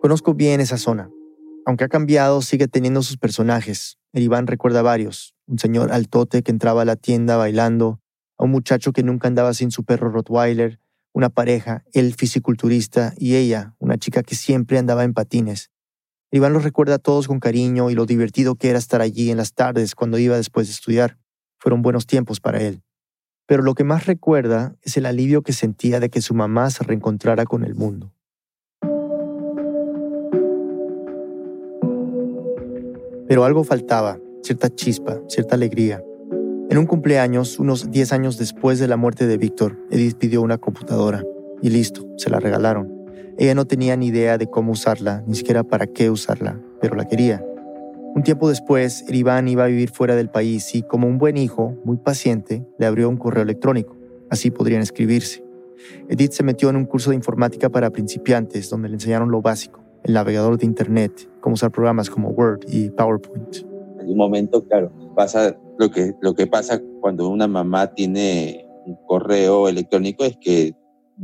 Conozco 0.00 0.34
bien 0.34 0.60
esa 0.60 0.78
zona. 0.78 1.10
Aunque 1.66 1.84
ha 1.84 1.88
cambiado, 1.88 2.40
sigue 2.40 2.66
teniendo 2.66 3.02
sus 3.02 3.18
personajes. 3.18 3.98
El 4.12 4.22
Iván 4.22 4.46
recuerda 4.46 4.80
varios. 4.80 5.34
Un 5.46 5.58
señor 5.58 5.92
altote 5.92 6.42
que 6.42 6.50
entraba 6.50 6.82
a 6.82 6.84
la 6.86 6.96
tienda 6.96 7.36
bailando, 7.36 8.00
a 8.38 8.44
un 8.44 8.50
muchacho 8.50 8.92
que 8.92 9.02
nunca 9.02 9.28
andaba 9.28 9.52
sin 9.52 9.70
su 9.70 9.84
perro 9.84 10.10
Rottweiler, 10.10 10.80
una 11.12 11.28
pareja, 11.28 11.84
él 11.92 12.14
fisiculturista 12.14 13.12
y 13.18 13.34
ella, 13.34 13.74
una 13.78 13.98
chica 13.98 14.22
que 14.22 14.34
siempre 14.34 14.78
andaba 14.78 15.04
en 15.04 15.12
patines. 15.12 15.70
Iván 16.30 16.52
los 16.52 16.62
recuerda 16.62 16.96
a 16.96 16.98
todos 16.98 17.26
con 17.26 17.40
cariño 17.40 17.88
y 17.88 17.94
lo 17.94 18.04
divertido 18.04 18.54
que 18.54 18.68
era 18.68 18.78
estar 18.78 19.00
allí 19.00 19.30
en 19.30 19.38
las 19.38 19.54
tardes 19.54 19.94
cuando 19.94 20.18
iba 20.18 20.36
después 20.36 20.66
de 20.66 20.72
estudiar. 20.74 21.16
Fueron 21.58 21.80
buenos 21.80 22.06
tiempos 22.06 22.38
para 22.38 22.60
él. 22.60 22.82
Pero 23.46 23.62
lo 23.62 23.74
que 23.74 23.82
más 23.82 24.04
recuerda 24.04 24.76
es 24.82 24.98
el 24.98 25.06
alivio 25.06 25.40
que 25.40 25.54
sentía 25.54 26.00
de 26.00 26.10
que 26.10 26.20
su 26.20 26.34
mamá 26.34 26.68
se 26.68 26.84
reencontrara 26.84 27.46
con 27.46 27.64
el 27.64 27.74
mundo. 27.74 28.12
Pero 33.26 33.44
algo 33.44 33.64
faltaba, 33.64 34.18
cierta 34.42 34.68
chispa, 34.68 35.18
cierta 35.28 35.54
alegría. 35.54 36.02
En 36.68 36.76
un 36.76 36.84
cumpleaños, 36.84 37.58
unos 37.58 37.90
10 37.90 38.12
años 38.12 38.36
después 38.36 38.78
de 38.78 38.88
la 38.88 38.98
muerte 38.98 39.26
de 39.26 39.38
Víctor, 39.38 39.78
Edith 39.90 40.18
pidió 40.18 40.42
una 40.42 40.58
computadora. 40.58 41.24
Y 41.62 41.70
listo, 41.70 42.06
se 42.18 42.28
la 42.28 42.38
regalaron. 42.38 42.97
Ella 43.40 43.54
no 43.54 43.66
tenía 43.66 43.96
ni 43.96 44.08
idea 44.08 44.36
de 44.36 44.48
cómo 44.48 44.72
usarla, 44.72 45.22
ni 45.28 45.36
siquiera 45.36 45.62
para 45.62 45.86
qué 45.86 46.10
usarla, 46.10 46.60
pero 46.80 46.96
la 46.96 47.06
quería. 47.06 47.44
Un 48.16 48.24
tiempo 48.24 48.48
después, 48.48 49.04
Iván 49.08 49.46
iba 49.46 49.62
a 49.62 49.68
vivir 49.68 49.90
fuera 49.90 50.16
del 50.16 50.28
país 50.28 50.74
y, 50.74 50.82
como 50.82 51.06
un 51.06 51.18
buen 51.18 51.36
hijo, 51.36 51.76
muy 51.84 51.98
paciente, 51.98 52.66
le 52.80 52.86
abrió 52.86 53.08
un 53.08 53.16
correo 53.16 53.44
electrónico. 53.44 53.96
Así 54.28 54.50
podrían 54.50 54.82
escribirse. 54.82 55.44
Edith 56.08 56.32
se 56.32 56.42
metió 56.42 56.68
en 56.68 56.74
un 56.74 56.84
curso 56.84 57.10
de 57.10 57.16
informática 57.16 57.70
para 57.70 57.90
principiantes 57.90 58.68
donde 58.70 58.88
le 58.88 58.94
enseñaron 58.94 59.30
lo 59.30 59.40
básico, 59.40 59.84
el 60.02 60.14
navegador 60.14 60.58
de 60.58 60.66
Internet, 60.66 61.30
cómo 61.40 61.54
usar 61.54 61.70
programas 61.70 62.10
como 62.10 62.30
Word 62.30 62.62
y 62.66 62.90
PowerPoint. 62.90 63.58
En 64.00 64.10
un 64.10 64.16
momento, 64.16 64.66
claro, 64.66 64.90
pasa 65.14 65.56
lo 65.78 65.92
que, 65.92 66.12
lo 66.20 66.34
que 66.34 66.48
pasa 66.48 66.82
cuando 67.00 67.28
una 67.28 67.46
mamá 67.46 67.94
tiene 67.94 68.66
un 68.84 68.96
correo 69.06 69.68
electrónico 69.68 70.24
es 70.24 70.36
que 70.40 70.74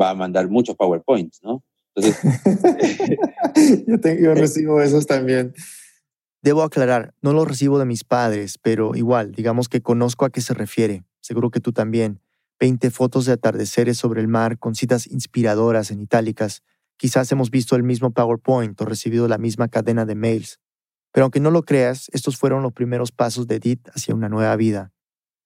va 0.00 0.11
a 0.11 0.14
mandar 0.14 0.49
muchos 0.49 0.76
PowerPoints, 0.76 1.40
¿no? 1.42 1.64
Entonces, 1.95 3.19
yo, 3.87 3.97
yo 3.97 4.35
recibo 4.35 4.81
esos 4.81 5.07
también. 5.07 5.55
Debo 6.43 6.63
aclarar, 6.63 7.15
no 7.23 7.33
los 7.33 7.49
recibo 7.49 7.79
de 7.79 7.87
mis 7.87 8.05
padres, 8.05 8.59
pero 8.59 8.95
igual, 8.95 9.33
digamos 9.33 9.69
que 9.69 9.81
conozco 9.81 10.25
a 10.27 10.31
qué 10.31 10.41
se 10.41 10.53
refiere. 10.53 11.05
Seguro 11.21 11.51
que 11.51 11.61
tú 11.61 11.73
también. 11.73 12.21
20 12.61 12.91
fotos 12.91 13.25
de 13.25 13.33
atardeceres 13.33 13.97
sobre 13.97 14.21
el 14.21 14.29
mar 14.29 14.59
con 14.59 14.75
citas 14.75 15.07
inspiradoras 15.07 15.91
en 15.91 16.01
itálicas. 16.01 16.63
Quizás 16.97 17.33
hemos 17.33 17.51
visto 17.51 17.77
el 17.77 17.83
mismo 17.83 18.13
PowerPoint 18.13 18.79
o 18.81 18.85
recibido 18.85 19.27
la 19.27 19.39
misma 19.39 19.69
cadena 19.69 20.05
de 20.05 20.15
mails. 20.15 20.61
Pero 21.13 21.25
aunque 21.25 21.41
no 21.41 21.51
lo 21.51 21.63
creas, 21.63 22.11
estos 22.13 22.37
fueron 22.37 22.63
los 22.63 22.73
primeros 22.73 23.11
pasos 23.11 23.47
de 23.47 23.57
Edith 23.57 23.89
hacia 23.95 24.15
una 24.15 24.29
nueva 24.29 24.55
vida. 24.57 24.93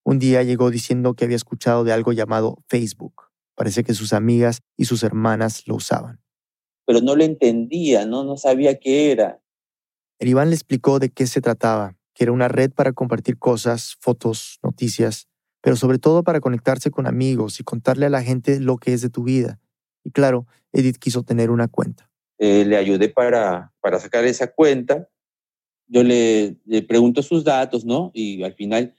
Un 0.02 0.18
día 0.18 0.42
llegó 0.42 0.70
diciendo 0.70 1.14
que 1.14 1.26
había 1.26 1.36
escuchado 1.36 1.84
de 1.84 1.92
algo 1.92 2.12
llamado 2.12 2.58
Facebook. 2.66 3.24
Parece 3.54 3.84
que 3.84 3.94
sus 3.94 4.12
amigas 4.12 4.62
y 4.76 4.86
sus 4.86 5.02
hermanas 5.02 5.62
lo 5.66 5.76
usaban. 5.76 6.20
Pero 6.88 7.02
no 7.02 7.14
lo 7.14 7.22
entendía, 7.22 8.06
¿no? 8.06 8.24
No 8.24 8.38
sabía 8.38 8.78
qué 8.78 9.12
era. 9.12 9.42
El 10.18 10.28
Iván 10.28 10.48
le 10.48 10.54
explicó 10.54 10.98
de 10.98 11.10
qué 11.10 11.26
se 11.26 11.42
trataba, 11.42 11.98
que 12.14 12.24
era 12.24 12.32
una 12.32 12.48
red 12.48 12.70
para 12.70 12.94
compartir 12.94 13.38
cosas, 13.38 13.98
fotos, 14.00 14.58
noticias, 14.62 15.28
pero 15.60 15.76
sobre 15.76 15.98
todo 15.98 16.22
para 16.22 16.40
conectarse 16.40 16.90
con 16.90 17.06
amigos 17.06 17.60
y 17.60 17.62
contarle 17.62 18.06
a 18.06 18.08
la 18.08 18.22
gente 18.22 18.58
lo 18.58 18.78
que 18.78 18.94
es 18.94 19.02
de 19.02 19.10
tu 19.10 19.22
vida. 19.22 19.60
Y 20.02 20.12
claro, 20.12 20.46
Edith 20.72 20.96
quiso 20.96 21.24
tener 21.24 21.50
una 21.50 21.68
cuenta. 21.68 22.10
Eh, 22.38 22.64
le 22.64 22.78
ayudé 22.78 23.10
para, 23.10 23.74
para 23.82 24.00
sacar 24.00 24.24
esa 24.24 24.50
cuenta. 24.50 25.10
Yo 25.88 26.02
le, 26.02 26.56
le 26.64 26.80
pregunto 26.80 27.22
sus 27.22 27.44
datos, 27.44 27.84
¿no? 27.84 28.12
Y 28.14 28.42
al 28.44 28.54
final 28.54 28.94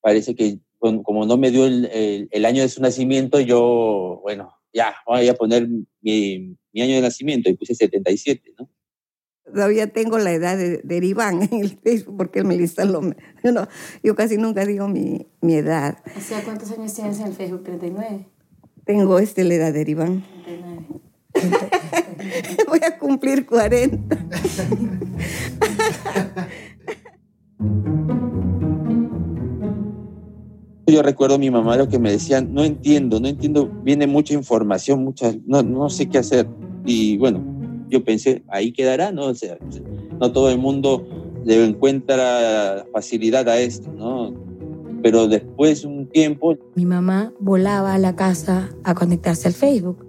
parece 0.00 0.36
que 0.36 0.60
como 0.78 1.26
no 1.26 1.36
me 1.38 1.50
dio 1.50 1.66
el, 1.66 2.28
el, 2.30 2.44
año 2.44 2.62
de 2.62 2.68
su 2.68 2.80
nacimiento, 2.82 3.40
yo, 3.40 4.20
bueno, 4.22 4.54
ya, 4.74 4.94
voy 5.06 5.28
a 5.28 5.34
poner 5.34 5.68
mi, 6.02 6.56
mi 6.72 6.82
año 6.82 6.96
de 6.96 7.00
nacimiento 7.00 7.48
y 7.48 7.54
puse 7.54 7.74
77, 7.74 8.54
¿no? 8.58 8.68
Todavía 9.44 9.86
tengo 9.92 10.18
la 10.18 10.32
edad 10.32 10.56
de, 10.56 10.78
de 10.82 11.06
Iván 11.06 11.42
en 11.42 11.60
el 11.60 11.78
Facebook 11.78 12.16
porque 12.16 12.40
él 12.40 12.46
me 12.46 12.56
lista 12.56 12.84
lo... 12.84 13.00
No, 13.00 13.68
yo 14.02 14.14
casi 14.16 14.36
nunca 14.36 14.66
digo 14.66 14.88
mi, 14.88 15.28
mi 15.40 15.54
edad. 15.54 15.98
O 16.16 16.20
sea, 16.20 16.42
¿cuántos 16.42 16.70
años 16.72 16.92
tienes 16.92 17.20
en 17.20 17.26
el 17.28 17.34
Facebook? 17.34 17.62
¿39? 17.64 18.26
Tengo 18.84 19.18
este, 19.18 19.44
la 19.44 19.54
edad 19.54 19.72
de 19.72 19.84
Iván. 19.88 20.24
39. 20.44 20.86
Voy 22.68 22.80
a 22.84 22.98
cumplir 22.98 23.46
40. 23.46 24.16
Yo 30.86 31.02
recuerdo 31.02 31.36
a 31.36 31.38
mi 31.38 31.50
mamá 31.50 31.76
lo 31.76 31.88
que 31.88 31.98
me 31.98 32.10
decían, 32.10 32.52
no 32.52 32.62
entiendo, 32.62 33.18
no 33.18 33.28
entiendo, 33.28 33.70
viene 33.82 34.06
mucha 34.06 34.34
información, 34.34 35.02
mucha, 35.02 35.32
no, 35.46 35.62
no 35.62 35.88
sé 35.88 36.08
qué 36.08 36.18
hacer. 36.18 36.46
Y 36.84 37.16
bueno, 37.16 37.42
yo 37.88 38.04
pensé, 38.04 38.42
ahí 38.48 38.70
quedará, 38.70 39.10
¿no? 39.10 39.26
O 39.26 39.34
sea, 39.34 39.56
no 40.20 40.32
todo 40.32 40.50
el 40.50 40.58
mundo 40.58 41.06
le 41.44 41.64
encuentra 41.64 42.86
facilidad 42.92 43.48
a 43.48 43.58
esto, 43.60 43.90
¿no? 43.92 44.34
Pero 45.02 45.26
después 45.26 45.84
un 45.84 46.06
tiempo... 46.06 46.56
Mi 46.74 46.84
mamá 46.84 47.32
volaba 47.40 47.94
a 47.94 47.98
la 47.98 48.14
casa 48.14 48.70
a 48.84 48.94
conectarse 48.94 49.48
al 49.48 49.54
Facebook. 49.54 50.06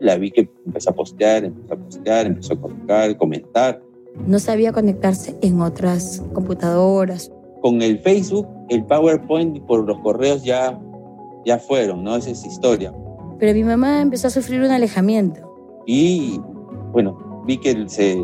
La 0.00 0.16
vi 0.16 0.30
que 0.30 0.48
empezó 0.66 0.90
a 0.90 0.94
postear, 0.94 1.44
empezó 1.44 1.74
a 1.74 1.76
postear, 1.76 2.26
empezó 2.26 2.54
a 2.54 2.60
colocar, 2.60 3.16
comentar. 3.18 3.82
No 4.26 4.38
sabía 4.38 4.72
conectarse 4.72 5.36
en 5.42 5.60
otras 5.60 6.22
computadoras 6.32 7.30
con 7.62 7.80
el 7.80 7.98
Facebook, 8.00 8.46
el 8.68 8.84
PowerPoint 8.84 9.64
por 9.66 9.86
los 9.86 9.98
correos 10.00 10.42
ya, 10.42 10.78
ya 11.46 11.58
fueron, 11.58 12.04
¿no? 12.04 12.16
Esa 12.16 12.30
es 12.30 12.44
historia. 12.44 12.92
Pero 13.38 13.54
mi 13.54 13.64
mamá 13.64 14.02
empezó 14.02 14.26
a 14.26 14.30
sufrir 14.30 14.60
un 14.60 14.70
alejamiento. 14.70 15.40
Y 15.86 16.38
bueno, 16.92 17.42
vi 17.46 17.58
que 17.58 17.88
se, 17.88 18.18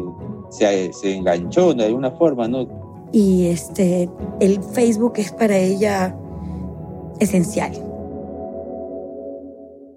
se, 0.50 0.92
se 0.92 1.14
enganchó 1.14 1.72
de 1.72 1.86
alguna 1.86 2.10
forma, 2.10 2.46
¿no? 2.48 2.68
Y 3.12 3.46
este, 3.46 4.10
el 4.40 4.62
Facebook 4.62 5.14
es 5.16 5.32
para 5.32 5.56
ella 5.56 6.14
esencial. 7.20 7.72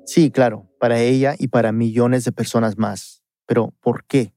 Sí, 0.05 0.31
claro, 0.31 0.67
para 0.79 0.99
ella 1.01 1.35
y 1.37 1.47
para 1.47 1.71
millones 1.71 2.23
de 2.23 2.31
personas 2.31 2.77
más. 2.77 3.23
Pero, 3.45 3.73
¿por 3.81 4.05
qué? 4.05 4.33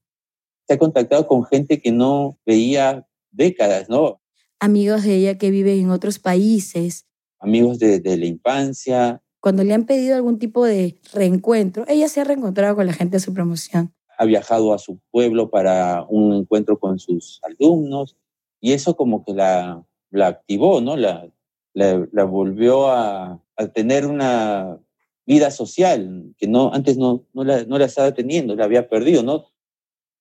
Se 0.67 0.73
ha 0.73 0.77
contactado 0.77 1.27
con 1.27 1.45
gente 1.45 1.81
que 1.81 1.91
no 1.91 2.37
veía 2.45 3.07
décadas, 3.31 3.89
¿no? 3.89 4.21
Amigos 4.65 5.03
de 5.03 5.15
ella 5.15 5.37
que 5.37 5.51
viven 5.51 5.79
en 5.79 5.91
otros 5.91 6.19
países. 6.19 7.05
Amigos 7.39 7.79
de, 7.79 8.01
la 8.17 8.25
infancia. 8.25 9.21
Cuando 9.39 9.63
le 9.63 9.73
han 9.73 9.85
pedido 9.85 10.15
algún 10.15 10.39
tipo 10.39 10.65
de 10.65 10.99
reencuentro, 11.13 11.85
ella 11.87 12.09
se 12.09 12.19
ha 12.19 12.23
reencontrado 12.23 12.75
con 12.75 12.87
la 12.87 12.93
gente 12.93 13.17
de 13.17 13.21
su 13.21 13.33
promoción. 13.33 13.93
Ha 14.17 14.25
viajado 14.25 14.73
a 14.73 14.79
su 14.79 14.99
pueblo 15.11 15.51
para 15.51 16.03
un 16.09 16.33
encuentro 16.33 16.79
con 16.79 16.97
sus 16.97 17.39
alumnos 17.43 18.17
y 18.59 18.73
eso 18.73 18.95
como 18.95 19.23
que 19.23 19.33
la, 19.33 19.85
la 20.09 20.27
activó, 20.27 20.81
¿no? 20.81 20.97
La, 20.97 21.29
la, 21.73 22.23
volvió 22.23 22.89
a, 22.89 23.39
a, 23.57 23.67
tener 23.67 24.07
una 24.07 24.79
vida 25.27 25.51
social 25.51 26.33
que 26.37 26.47
no, 26.47 26.73
antes 26.73 26.97
no, 26.97 27.25
no, 27.33 27.43
la, 27.43 27.65
no 27.65 27.77
la 27.77 27.85
estaba 27.85 28.13
teniendo, 28.13 28.55
la 28.55 28.63
había 28.63 28.89
perdido, 28.89 29.21
¿no? 29.21 29.45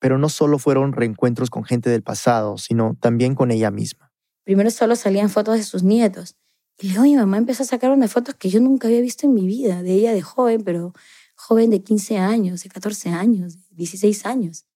Pero 0.01 0.19
no 0.19 0.29
solo 0.29 0.59
fueron 0.59 0.93
reencuentros 0.93 1.49
con 1.49 1.65
gente 1.65 1.89
del 1.89 2.03
pasado, 2.03 2.59
sino 2.59 2.97
también 3.01 3.35
con 3.35 3.51
ella 3.51 3.71
misma. 3.71 4.04
Primero 4.45 4.71
solo 4.71 4.95
salían 4.95 5.31
fotos 5.31 5.57
de 5.57 5.63
sus 5.63 5.83
nietos. 5.83 6.37
Y 6.79 6.89
luego 6.89 7.05
mi 7.05 7.17
mamá 7.17 7.39
empezó 7.39 7.63
a 7.63 7.67
sacar 7.67 7.91
unas 7.91 8.13
fotos 8.13 8.35
que 8.35 8.51
yo 8.51 8.61
nunca 8.61 8.89
había 8.89 9.01
visto 9.01 9.27
en 9.27 9.35
mi 9.35 9.47
vida, 9.47 9.83
de 9.83 9.93
ella 9.93 10.13
de 10.13 10.23
joven, 10.23 10.63
pero 10.65 10.93
joven 11.35 11.71
de 11.71 11.83
15 11.83 12.19
años, 12.19 12.63
de 12.63 12.69
14 12.69 13.11
años, 13.11 13.57
de 13.71 13.77
16 13.77 14.27
años. 14.27 14.67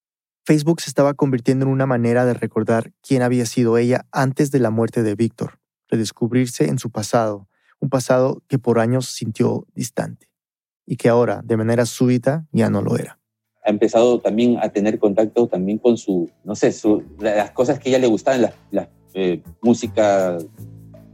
Facebook 0.44 0.80
se 0.80 0.88
estaba 0.88 1.14
convirtiendo 1.14 1.66
en 1.66 1.72
una 1.72 1.86
manera 1.86 2.24
de 2.24 2.34
recordar 2.34 2.92
quién 3.02 3.22
había 3.22 3.44
sido 3.46 3.76
ella 3.76 4.06
antes 4.12 4.50
de 4.50 4.60
la 4.60 4.70
muerte 4.70 5.02
de 5.02 5.14
Víctor, 5.14 5.58
redescubrirse 5.88 6.64
en 6.68 6.78
su 6.78 6.90
pasado, 6.90 7.48
un 7.80 7.90
pasado 7.90 8.42
que 8.48 8.58
por 8.58 8.78
años 8.78 9.06
sintió 9.08 9.66
distante 9.74 10.28
y 10.86 10.96
que 10.96 11.10
ahora, 11.10 11.42
de 11.44 11.58
manera 11.58 11.84
súbita, 11.84 12.46
ya 12.50 12.70
no 12.70 12.80
lo 12.80 12.96
era. 12.96 13.20
Ha 13.62 13.70
empezado 13.70 14.20
también 14.20 14.56
a 14.62 14.70
tener 14.70 14.98
contacto 14.98 15.46
también 15.46 15.76
con 15.76 15.98
su, 15.98 16.30
no 16.44 16.54
sé, 16.54 16.74
las 17.18 17.50
cosas 17.50 17.78
que 17.78 17.90
a 17.90 17.92
ella 17.92 17.98
le 17.98 18.06
gustaban, 18.06 18.40
las, 18.40 18.54
las 18.70 18.88
eh, 19.14 19.42
música 19.62 20.38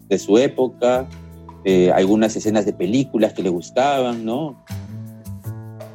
de 0.08 0.18
su 0.18 0.38
época, 0.38 1.08
eh, 1.64 1.90
algunas 1.92 2.36
escenas 2.36 2.66
de 2.66 2.72
películas 2.72 3.32
que 3.32 3.42
le 3.42 3.48
gustaban, 3.48 4.24
¿no? 4.24 4.62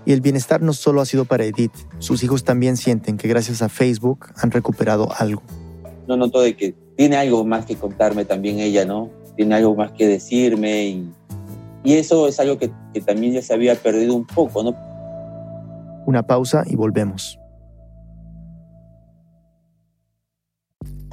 Y 0.06 0.13
el 0.13 0.22
bienestar 0.22 0.62
no 0.62 0.74
solo 0.74 1.01
ha 1.01 1.06
sido 1.06 1.25
para 1.25 1.44
Edith, 1.46 1.74
sus 2.00 2.24
hijos 2.24 2.44
también 2.44 2.77
sienten 2.77 3.18
que 3.18 3.27
gracias 3.27 3.62
a 3.62 3.70
Facebook 3.70 4.27
han 4.38 4.50
recuperado 4.50 5.10
algo. 5.18 5.44
No 6.08 6.18
noto 6.18 6.41
de 6.41 6.56
que 6.56 6.74
tiene 6.96 7.18
algo 7.18 7.46
más 7.46 7.65
que 7.65 7.75
contarme 7.75 8.25
también 8.25 8.60
ella, 8.60 8.86
¿no? 8.86 9.10
Tiene 9.36 9.56
algo 9.56 9.75
más 9.75 9.91
que 9.91 10.08
decirme 10.08 10.86
y, 10.86 11.12
y 11.84 11.94
eso 11.94 12.27
es 12.27 12.39
algo 12.39 12.58
que, 12.58 12.72
que 12.94 13.01
también 13.01 13.34
ya 13.34 13.41
se 13.41 13.53
había 13.53 13.75
perdido 13.75 14.15
un 14.15 14.25
poco, 14.25 14.63
¿no? 14.63 14.75
Una 16.08 16.24
pausa 16.24 16.63
y 16.65 16.75
volvemos. 16.75 17.38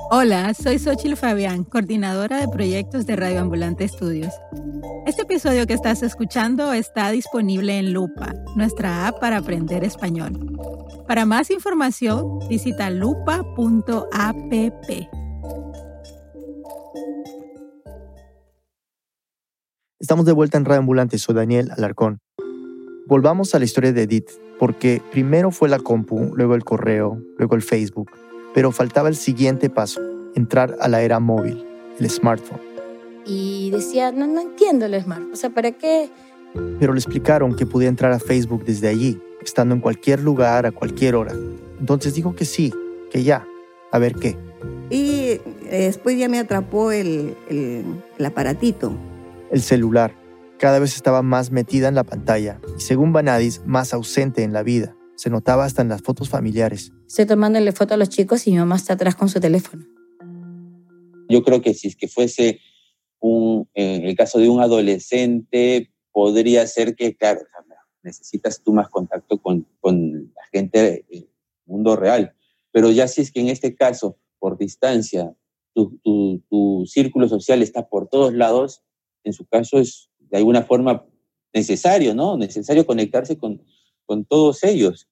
Hola, 0.09 0.55
soy 0.55 0.79
Xochil 0.79 1.17
Fabián, 1.17 1.65
coordinadora 1.65 2.39
de 2.39 2.47
proyectos 2.47 3.07
de 3.07 3.17
Radio 3.17 3.41
Ambulante 3.41 3.83
Estudios. 3.83 4.33
Este 5.05 5.23
episodio 5.23 5.67
que 5.67 5.73
estás 5.73 6.05
escuchando 6.05 6.73
está 6.73 7.11
disponible 7.11 7.77
en 7.77 7.93
Lupa, 7.93 8.33
nuestra 8.55 9.09
app 9.09 9.19
para 9.19 9.39
aprender 9.39 9.83
español. 9.83 10.39
Para 11.09 11.27
más 11.27 11.51
información, 11.51 12.39
visita 12.49 12.89
lupa.app. 12.89 13.43
Estamos 19.99 20.25
de 20.25 20.33
vuelta 20.33 20.57
en 20.57 20.67
Radio 20.67 20.79
Ambulante, 20.79 21.19
soy 21.19 21.35
Daniel 21.35 21.73
Alarcón. 21.77 22.21
Volvamos 23.09 23.57
a 23.57 23.59
la 23.59 23.65
historia 23.65 23.93
de 23.93 24.03
Edith, 24.03 24.31
porque 24.61 25.03
primero 25.11 25.51
fue 25.51 25.69
la 25.69 25.81
compu, 25.81 26.33
luego 26.37 26.55
el 26.55 26.63
correo, 26.63 27.21
luego 27.39 27.57
el 27.57 27.63
Facebook 27.63 28.09
pero 28.57 28.73
faltaba 28.73 29.11
el 29.11 29.17
siguiente 29.17 29.69
paso, 29.69 30.01
entrar 30.35 30.79
a 30.81 30.89
la 30.89 31.03
era 31.03 31.21
móvil, 31.21 31.63
el 32.01 32.09
smartphone. 32.09 32.59
Y 33.27 33.69
decía, 33.71 34.13
no, 34.13 34.27
no 34.27 34.41
entiendo 34.41 34.87
el 34.87 34.99
smartphone, 34.99 35.35
o 35.35 35.37
sea, 35.37 35.51
¿para 35.51 35.73
qué? 35.73 36.09
Pero 36.81 36.95
le 36.95 36.99
explicaron 36.99 37.55
que 37.55 37.67
podía 37.67 37.91
entrar 37.91 38.13
a 38.13 38.19
Facebook 38.19 38.65
desde 38.65 38.89
allí, 38.89 39.21
estando 39.43 39.75
en 39.75 39.83
cualquier 39.83 40.23
lugar, 40.23 40.65
a 40.65 40.73
cualquier 40.73 41.17
hora. 41.17 41.35
Entonces 41.79 42.15
dijo 42.15 42.35
que 42.35 42.47
sí, 42.47 42.73
que 43.11 43.25
ya, 43.25 43.47
a 43.93 43.99
ver 43.99 44.15
qué. 44.15 44.39
Y 44.89 45.33
eh, 45.33 45.41
después 45.67 46.19
ya 46.19 46.31
me 46.31 46.39
atrapó 46.39 46.93
el, 46.93 47.37
el, 47.51 47.85
el 48.17 48.25
aparatito. 48.25 48.97
El 49.51 49.61
celular. 49.61 50.15
Cada 50.59 50.79
vez 50.79 50.97
estaba 50.97 51.21
más 51.21 51.51
metida 51.51 51.89
en 51.89 51.95
la 51.95 52.05
pantalla 52.05 52.59
y 52.79 52.81
según 52.81 53.13
Vanadis, 53.13 53.61
más 53.67 53.93
ausente 53.93 54.45
en 54.45 54.55
la 54.55 54.63
vida. 54.63 54.96
Se 55.17 55.31
notaba 55.31 55.65
hasta 55.65 55.83
en 55.83 55.89
las 55.89 56.03
fotos 56.03 56.29
familiares. 56.29 56.93
Estoy 57.07 57.27
tomándole 57.27 57.73
foto 57.73 57.95
a 57.95 57.97
los 57.97 58.09
chicos 58.09 58.47
y 58.47 58.53
mi 58.53 58.59
mamá 58.59 58.77
está 58.77 58.93
atrás 58.93 59.15
con 59.15 59.29
su 59.29 59.41
teléfono. 59.41 59.85
Yo 61.29 61.43
creo 61.43 61.61
que 61.63 61.75
si 61.75 61.89
es 61.89 61.97
que 61.97 62.07
fuese 62.07 62.61
un, 63.19 63.69
en 63.75 64.05
el 64.05 64.15
caso 64.15 64.39
de 64.39 64.49
un 64.49 64.61
adolescente, 64.61 65.91
podría 66.13 66.67
ser 66.67 66.95
que, 66.95 67.17
claro, 67.17 67.41
necesitas 68.03 68.63
tú 68.63 68.73
más 68.73 68.89
contacto 68.89 69.39
con, 69.39 69.67
con 69.81 70.33
la 70.35 70.43
gente 70.53 71.05
del 71.09 71.29
mundo 71.65 71.97
real. 71.97 72.35
Pero 72.71 72.91
ya 72.91 73.09
si 73.09 73.23
es 73.23 73.33
que 73.33 73.41
en 73.41 73.49
este 73.49 73.75
caso, 73.75 74.19
por 74.39 74.59
distancia, 74.59 75.35
tu, 75.75 75.99
tu, 76.05 76.43
tu 76.49 76.85
círculo 76.87 77.29
social 77.29 77.63
está 77.63 77.89
por 77.89 78.09
todos 78.09 78.33
lados, 78.33 78.83
en 79.25 79.33
su 79.33 79.45
caso 79.47 79.79
es 79.79 80.09
de 80.19 80.37
alguna 80.37 80.63
forma 80.63 81.05
necesario, 81.53 82.15
¿no? 82.15 82.37
Necesario 82.37 82.87
conectarse 82.87 83.39
con, 83.39 83.63
con 84.07 84.25
todos 84.25 84.65
ellos. 84.65 85.09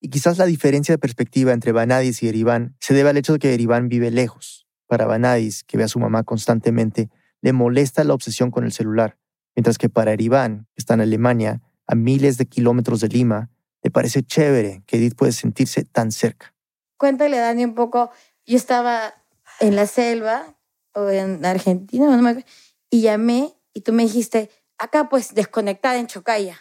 Y 0.00 0.10
quizás 0.10 0.38
la 0.38 0.46
diferencia 0.46 0.94
de 0.94 0.98
perspectiva 0.98 1.52
entre 1.52 1.72
Vanadis 1.72 2.22
y 2.22 2.28
Eriván 2.28 2.76
se 2.80 2.94
debe 2.94 3.10
al 3.10 3.16
hecho 3.16 3.32
de 3.32 3.38
que 3.38 3.54
Eriván 3.54 3.88
vive 3.88 4.10
lejos. 4.10 4.66
Para 4.86 5.06
Vanadis, 5.06 5.64
que 5.64 5.76
ve 5.76 5.84
a 5.84 5.88
su 5.88 5.98
mamá 5.98 6.22
constantemente, 6.22 7.10
le 7.40 7.52
molesta 7.52 8.04
la 8.04 8.14
obsesión 8.14 8.50
con 8.50 8.64
el 8.64 8.72
celular, 8.72 9.18
mientras 9.54 9.78
que 9.78 9.88
para 9.88 10.12
Eriván, 10.12 10.66
que 10.74 10.80
está 10.80 10.94
en 10.94 11.00
Alemania, 11.00 11.62
a 11.86 11.94
miles 11.94 12.38
de 12.38 12.46
kilómetros 12.46 13.00
de 13.00 13.08
Lima, 13.08 13.50
le 13.82 13.90
parece 13.90 14.22
chévere 14.22 14.82
que 14.86 14.96
Edith 14.96 15.16
puede 15.16 15.32
sentirse 15.32 15.84
tan 15.84 16.12
cerca. 16.12 16.54
Cuéntale, 16.96 17.38
Dani, 17.38 17.64
un 17.64 17.74
poco. 17.74 18.10
Yo 18.46 18.56
estaba 18.56 19.14
en 19.60 19.76
la 19.76 19.86
selva 19.86 20.56
o 20.94 21.08
en 21.08 21.44
Argentina, 21.44 22.06
no 22.06 22.22
me 22.22 22.30
acuerdo, 22.30 22.48
y 22.90 23.02
llamé 23.02 23.54
y 23.72 23.82
tú 23.82 23.92
me 23.92 24.02
dijiste, 24.02 24.50
acá 24.78 25.08
pues 25.08 25.34
desconectada 25.34 25.98
en 25.98 26.06
Chocaya. 26.06 26.58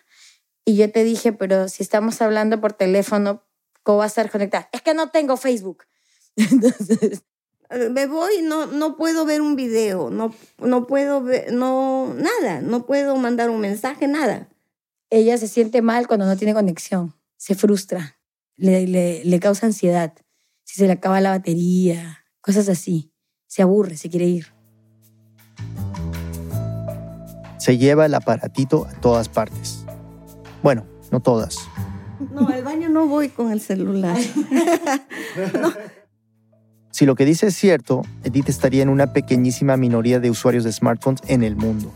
Y 0.67 0.75
yo 0.75 0.91
te 0.91 1.05
dije, 1.05 1.31
pero 1.31 1.69
si 1.69 1.81
estamos 1.81 2.21
hablando 2.21 2.59
por 2.59 2.74
teléfono, 2.74 3.41
¿cómo 3.83 4.00
va 4.00 4.03
a 4.03 4.07
estar 4.07 4.29
conectada? 4.29 4.67
Es 4.74 4.81
que 4.81 4.93
no 4.93 5.12
tengo 5.12 5.38
Facebook. 5.38 5.86
Entonces, 6.36 7.24
Me 7.93 8.05
voy, 8.05 8.41
no, 8.43 8.65
no 8.65 8.97
puedo 8.97 9.25
ver 9.25 9.39
un 9.39 9.55
video, 9.55 10.09
no, 10.09 10.36
no 10.57 10.86
puedo 10.86 11.24
ver, 11.24 11.53
no, 11.53 12.13
nada, 12.13 12.59
no 12.59 12.86
puedo 12.86 13.15
mandar 13.15 13.50
un 13.50 13.62
mensaje, 13.62 14.09
nada. 14.09 14.50
ella 15.09 15.38
se 15.38 15.47
siente 15.47 15.81
mal 15.81 16.05
cuando 16.05 16.25
no 16.25 16.36
tiene 16.36 16.53
conexión, 16.53 17.15
se 17.38 17.55
frustra, 17.55 18.19
le, 18.57 18.88
le, 18.88 19.24
le 19.24 19.39
causa 19.39 19.67
ansiedad, 19.67 20.13
si 20.65 20.75
se 20.75 20.88
le 20.88 20.93
acaba 20.93 21.21
la 21.21 21.29
batería, 21.29 22.25
cosas 22.41 22.67
así, 22.67 23.13
se 23.47 23.62
aburre, 23.62 23.95
se 23.95 24.09
quiere 24.09 24.25
ir. 24.25 24.53
Se 27.57 27.77
lleva 27.77 28.05
el 28.05 28.13
aparatito 28.13 28.86
a 28.86 28.91
todas 29.00 29.29
partes. 29.29 29.76
Bueno, 30.63 30.85
no 31.11 31.19
todas. 31.19 31.57
No, 32.33 32.47
al 32.47 32.63
baño 32.63 32.89
no 32.89 33.07
voy 33.07 33.29
con 33.29 33.51
el 33.51 33.61
celular. 33.61 34.17
Si 36.97 37.05
lo 37.05 37.13
que 37.13 37.25
dice 37.25 37.45
es 37.45 37.55
cierto, 37.55 38.01
Edith 38.23 38.49
estaría 38.49 38.81
en 38.81 38.89
una 38.89 39.13
pequeñísima 39.13 39.77
minoría 39.77 40.19
de 40.19 40.31
usuarios 40.31 40.63
de 40.63 40.71
smartphones 40.71 41.21
en 41.27 41.43
el 41.43 41.55
mundo. 41.55 41.91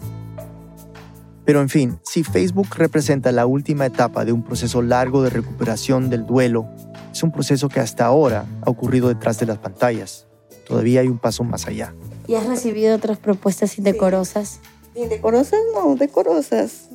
Pero 1.43 1.59
en 1.59 1.69
fin, 1.69 1.99
si 2.03 2.23
Facebook 2.23 2.67
representa 2.75 3.31
la 3.31 3.47
última 3.47 3.87
etapa 3.87 4.25
de 4.25 4.31
un 4.31 4.43
proceso 4.43 4.83
largo 4.83 5.23
de 5.23 5.31
recuperación 5.31 6.11
del 6.11 6.27
duelo, 6.27 6.69
es 7.11 7.23
un 7.23 7.31
proceso 7.31 7.67
que 7.67 7.79
hasta 7.79 8.05
ahora 8.05 8.45
ha 8.61 8.69
ocurrido 8.69 9.07
detrás 9.07 9.39
de 9.39 9.47
las 9.47 9.57
pantallas. 9.57 10.27
Todavía 10.67 11.01
hay 11.01 11.07
un 11.07 11.17
paso 11.17 11.43
más 11.43 11.65
allá. 11.65 11.95
¿Y 12.27 12.35
has 12.35 12.45
recibido 12.45 12.95
otras 12.95 13.17
propuestas 13.17 13.79
indecorosas? 13.79 14.59
Indecorosas, 14.93 15.61
no, 15.73 15.95
decorosas. 15.95 16.89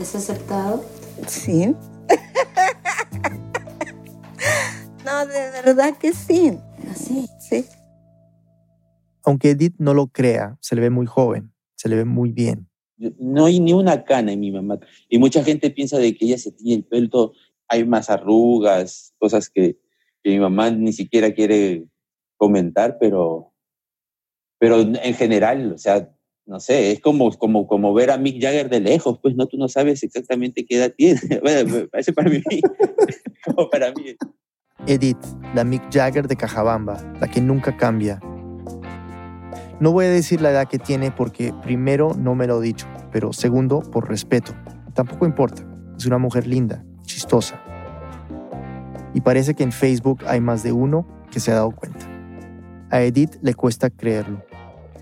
¿Les 0.00 0.14
has 0.14 0.30
aceptado? 0.30 0.82
Sí. 1.26 1.66
no, 5.04 5.26
de 5.26 5.50
verdad 5.62 5.98
que 5.98 6.14
sí. 6.14 6.58
Así. 6.90 7.28
Sí. 7.38 7.66
Aunque 9.24 9.50
Edith 9.50 9.74
no 9.76 9.92
lo 9.92 10.06
crea, 10.06 10.56
se 10.62 10.74
le 10.74 10.80
ve 10.80 10.88
muy 10.88 11.04
joven, 11.04 11.52
se 11.74 11.90
le 11.90 11.96
ve 11.96 12.06
muy 12.06 12.32
bien. 12.32 12.66
No 13.18 13.44
hay 13.44 13.60
ni 13.60 13.74
una 13.74 14.02
cana 14.04 14.32
en 14.32 14.40
mi 14.40 14.50
mamá. 14.50 14.80
Y 15.10 15.18
mucha 15.18 15.44
gente 15.44 15.68
piensa 15.68 15.98
de 15.98 16.16
que 16.16 16.24
ella 16.24 16.38
se 16.38 16.52
tiñe 16.52 16.76
el 16.76 16.84
pelo, 16.84 17.10
todo. 17.10 17.32
hay 17.68 17.84
más 17.84 18.08
arrugas, 18.08 19.12
cosas 19.18 19.50
que, 19.50 19.76
que 20.22 20.30
mi 20.30 20.40
mamá 20.40 20.70
ni 20.70 20.94
siquiera 20.94 21.34
quiere 21.34 21.84
comentar, 22.38 22.96
pero, 22.98 23.52
pero 24.58 24.80
en 24.80 25.14
general, 25.14 25.74
o 25.74 25.78
sea, 25.78 26.10
no 26.50 26.58
sé, 26.58 26.90
es 26.90 27.00
como, 27.00 27.30
como, 27.38 27.68
como 27.68 27.94
ver 27.94 28.10
a 28.10 28.18
Mick 28.18 28.42
Jagger 28.42 28.68
de 28.68 28.80
lejos, 28.80 29.20
pues 29.22 29.36
no, 29.36 29.46
tú 29.46 29.56
no 29.56 29.68
sabes 29.68 30.02
exactamente 30.02 30.66
qué 30.66 30.78
edad 30.78 30.92
tiene. 30.94 31.20
Bueno, 31.42 31.86
parece 31.92 32.12
para 32.12 32.28
mí, 32.28 32.42
como 33.44 33.70
para 33.70 33.92
mí. 33.92 34.16
Edith, 34.88 35.24
la 35.54 35.62
Mick 35.62 35.82
Jagger 35.92 36.26
de 36.26 36.34
Cajabamba, 36.34 37.00
la 37.20 37.28
que 37.28 37.40
nunca 37.40 37.76
cambia. 37.76 38.18
No 39.78 39.92
voy 39.92 40.06
a 40.06 40.08
decir 40.08 40.40
la 40.40 40.50
edad 40.50 40.66
que 40.66 40.80
tiene 40.80 41.12
porque 41.12 41.54
primero 41.62 42.14
no 42.18 42.34
me 42.34 42.48
lo 42.48 42.60
he 42.60 42.66
dicho, 42.66 42.88
pero 43.12 43.32
segundo 43.32 43.80
por 43.80 44.08
respeto. 44.08 44.52
Tampoco 44.92 45.26
importa, 45.26 45.64
es 45.96 46.04
una 46.06 46.18
mujer 46.18 46.48
linda, 46.48 46.84
chistosa. 47.04 47.62
Y 49.14 49.20
parece 49.20 49.54
que 49.54 49.62
en 49.62 49.70
Facebook 49.70 50.24
hay 50.26 50.40
más 50.40 50.64
de 50.64 50.72
uno 50.72 51.06
que 51.30 51.38
se 51.38 51.52
ha 51.52 51.54
dado 51.54 51.70
cuenta. 51.70 52.08
A 52.90 53.02
Edith 53.02 53.36
le 53.40 53.54
cuesta 53.54 53.88
creerlo. 53.88 54.49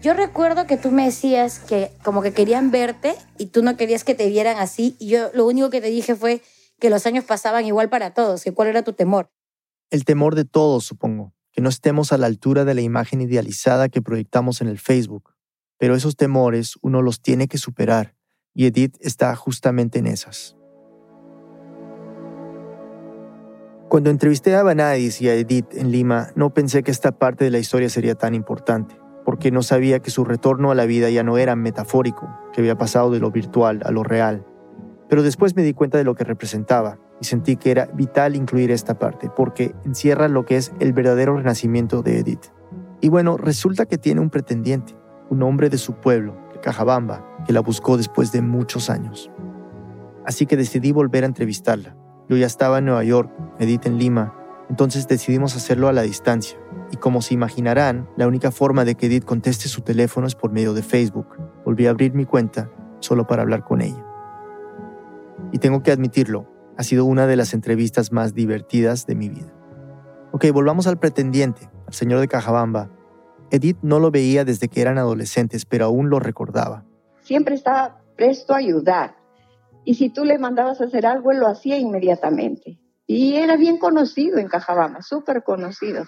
Yo 0.02 0.14
recuerdo 0.14 0.66
que 0.66 0.76
tú 0.76 0.90
me 0.90 1.06
decías 1.06 1.58
que 1.58 1.90
como 2.04 2.22
que 2.22 2.32
querían 2.32 2.70
verte 2.70 3.16
y 3.36 3.46
tú 3.46 3.62
no 3.62 3.76
querías 3.76 4.04
que 4.04 4.14
te 4.14 4.28
vieran 4.28 4.56
así 4.58 4.96
y 5.00 5.08
yo 5.08 5.30
lo 5.34 5.46
único 5.46 5.70
que 5.70 5.80
te 5.80 5.88
dije 5.88 6.14
fue 6.14 6.40
que 6.78 6.88
los 6.88 7.04
años 7.06 7.24
pasaban 7.24 7.66
igual 7.66 7.88
para 7.88 8.14
todos, 8.14 8.44
cuál 8.54 8.68
era 8.68 8.82
tu 8.82 8.92
temor. 8.92 9.30
El 9.90 10.04
temor 10.04 10.36
de 10.36 10.44
todos, 10.44 10.84
supongo, 10.84 11.34
que 11.50 11.60
no 11.60 11.68
estemos 11.68 12.12
a 12.12 12.18
la 12.18 12.26
altura 12.26 12.64
de 12.64 12.74
la 12.74 12.82
imagen 12.82 13.20
idealizada 13.20 13.88
que 13.88 14.00
proyectamos 14.00 14.60
en 14.60 14.68
el 14.68 14.78
Facebook. 14.78 15.34
Pero 15.78 15.96
esos 15.96 16.14
temores 16.14 16.74
uno 16.82 17.02
los 17.02 17.20
tiene 17.20 17.48
que 17.48 17.58
superar 17.58 18.14
y 18.54 18.66
Edith 18.66 18.96
está 19.00 19.34
justamente 19.34 19.98
en 19.98 20.06
esas. 20.06 20.56
Cuando 23.88 24.10
entrevisté 24.10 24.54
a 24.54 24.62
Vanadis 24.62 25.22
y 25.22 25.28
a 25.28 25.34
Edith 25.34 25.72
en 25.72 25.90
Lima, 25.90 26.30
no 26.34 26.52
pensé 26.52 26.82
que 26.82 26.90
esta 26.90 27.18
parte 27.18 27.44
de 27.44 27.50
la 27.50 27.58
historia 27.58 27.88
sería 27.88 28.14
tan 28.14 28.34
importante, 28.34 28.97
porque 29.28 29.50
no 29.50 29.62
sabía 29.62 29.98
que 29.98 30.10
su 30.10 30.24
retorno 30.24 30.70
a 30.70 30.74
la 30.74 30.86
vida 30.86 31.10
ya 31.10 31.22
no 31.22 31.36
era 31.36 31.54
metafórico, 31.54 32.34
que 32.50 32.62
había 32.62 32.78
pasado 32.78 33.10
de 33.10 33.20
lo 33.20 33.30
virtual 33.30 33.82
a 33.84 33.90
lo 33.90 34.02
real. 34.02 34.46
Pero 35.06 35.22
después 35.22 35.54
me 35.54 35.62
di 35.62 35.74
cuenta 35.74 35.98
de 35.98 36.04
lo 36.04 36.14
que 36.14 36.24
representaba 36.24 36.98
y 37.20 37.26
sentí 37.26 37.56
que 37.56 37.70
era 37.70 37.90
vital 37.92 38.36
incluir 38.36 38.70
esta 38.70 38.98
parte, 38.98 39.28
porque 39.28 39.74
encierra 39.84 40.28
lo 40.28 40.46
que 40.46 40.56
es 40.56 40.72
el 40.80 40.94
verdadero 40.94 41.36
renacimiento 41.36 42.00
de 42.00 42.20
Edith. 42.20 42.46
Y 43.02 43.10
bueno, 43.10 43.36
resulta 43.36 43.84
que 43.84 43.98
tiene 43.98 44.22
un 44.22 44.30
pretendiente, 44.30 44.96
un 45.28 45.42
hombre 45.42 45.68
de 45.68 45.76
su 45.76 45.92
pueblo, 45.92 46.34
Cajabamba, 46.62 47.22
que 47.46 47.52
la 47.52 47.60
buscó 47.60 47.98
después 47.98 48.32
de 48.32 48.40
muchos 48.40 48.88
años. 48.88 49.30
Así 50.24 50.46
que 50.46 50.56
decidí 50.56 50.90
volver 50.90 51.24
a 51.24 51.26
entrevistarla. 51.26 51.94
Yo 52.30 52.38
ya 52.38 52.46
estaba 52.46 52.78
en 52.78 52.86
Nueva 52.86 53.04
York, 53.04 53.30
Edith 53.58 53.84
en 53.84 53.98
Lima, 53.98 54.34
entonces 54.70 55.06
decidimos 55.06 55.54
hacerlo 55.54 55.88
a 55.88 55.92
la 55.92 56.00
distancia. 56.00 56.58
Y 56.90 56.96
como 56.96 57.22
se 57.22 57.34
imaginarán, 57.34 58.08
la 58.16 58.26
única 58.26 58.50
forma 58.50 58.84
de 58.84 58.94
que 58.94 59.06
Edith 59.06 59.24
conteste 59.24 59.68
su 59.68 59.82
teléfono 59.82 60.26
es 60.26 60.34
por 60.34 60.52
medio 60.52 60.72
de 60.72 60.82
Facebook. 60.82 61.26
Volví 61.64 61.86
a 61.86 61.90
abrir 61.90 62.14
mi 62.14 62.24
cuenta 62.24 62.70
solo 63.00 63.26
para 63.26 63.42
hablar 63.42 63.64
con 63.64 63.80
ella. 63.80 64.04
Y 65.52 65.58
tengo 65.58 65.82
que 65.82 65.92
admitirlo, 65.92 66.48
ha 66.76 66.82
sido 66.82 67.04
una 67.04 67.26
de 67.26 67.36
las 67.36 67.54
entrevistas 67.54 68.12
más 68.12 68.34
divertidas 68.34 69.06
de 69.06 69.14
mi 69.14 69.28
vida. 69.28 69.52
Ok, 70.32 70.46
volvamos 70.52 70.86
al 70.86 70.98
pretendiente, 70.98 71.70
al 71.86 71.94
señor 71.94 72.20
de 72.20 72.28
Cajabamba. 72.28 72.90
Edith 73.50 73.78
no 73.82 73.98
lo 73.98 74.10
veía 74.10 74.44
desde 74.44 74.68
que 74.68 74.80
eran 74.80 74.98
adolescentes, 74.98 75.64
pero 75.64 75.86
aún 75.86 76.10
lo 76.10 76.20
recordaba. 76.20 76.84
Siempre 77.22 77.54
estaba 77.54 78.02
presto 78.16 78.54
a 78.54 78.58
ayudar. 78.58 79.16
Y 79.84 79.94
si 79.94 80.10
tú 80.10 80.24
le 80.24 80.38
mandabas 80.38 80.80
a 80.80 80.84
hacer 80.84 81.06
algo, 81.06 81.32
lo 81.32 81.46
hacía 81.46 81.78
inmediatamente. 81.78 82.78
Y 83.06 83.36
era 83.36 83.56
bien 83.56 83.78
conocido 83.78 84.38
en 84.38 84.48
Cajabamba, 84.48 85.00
súper 85.00 85.42
conocido. 85.42 86.04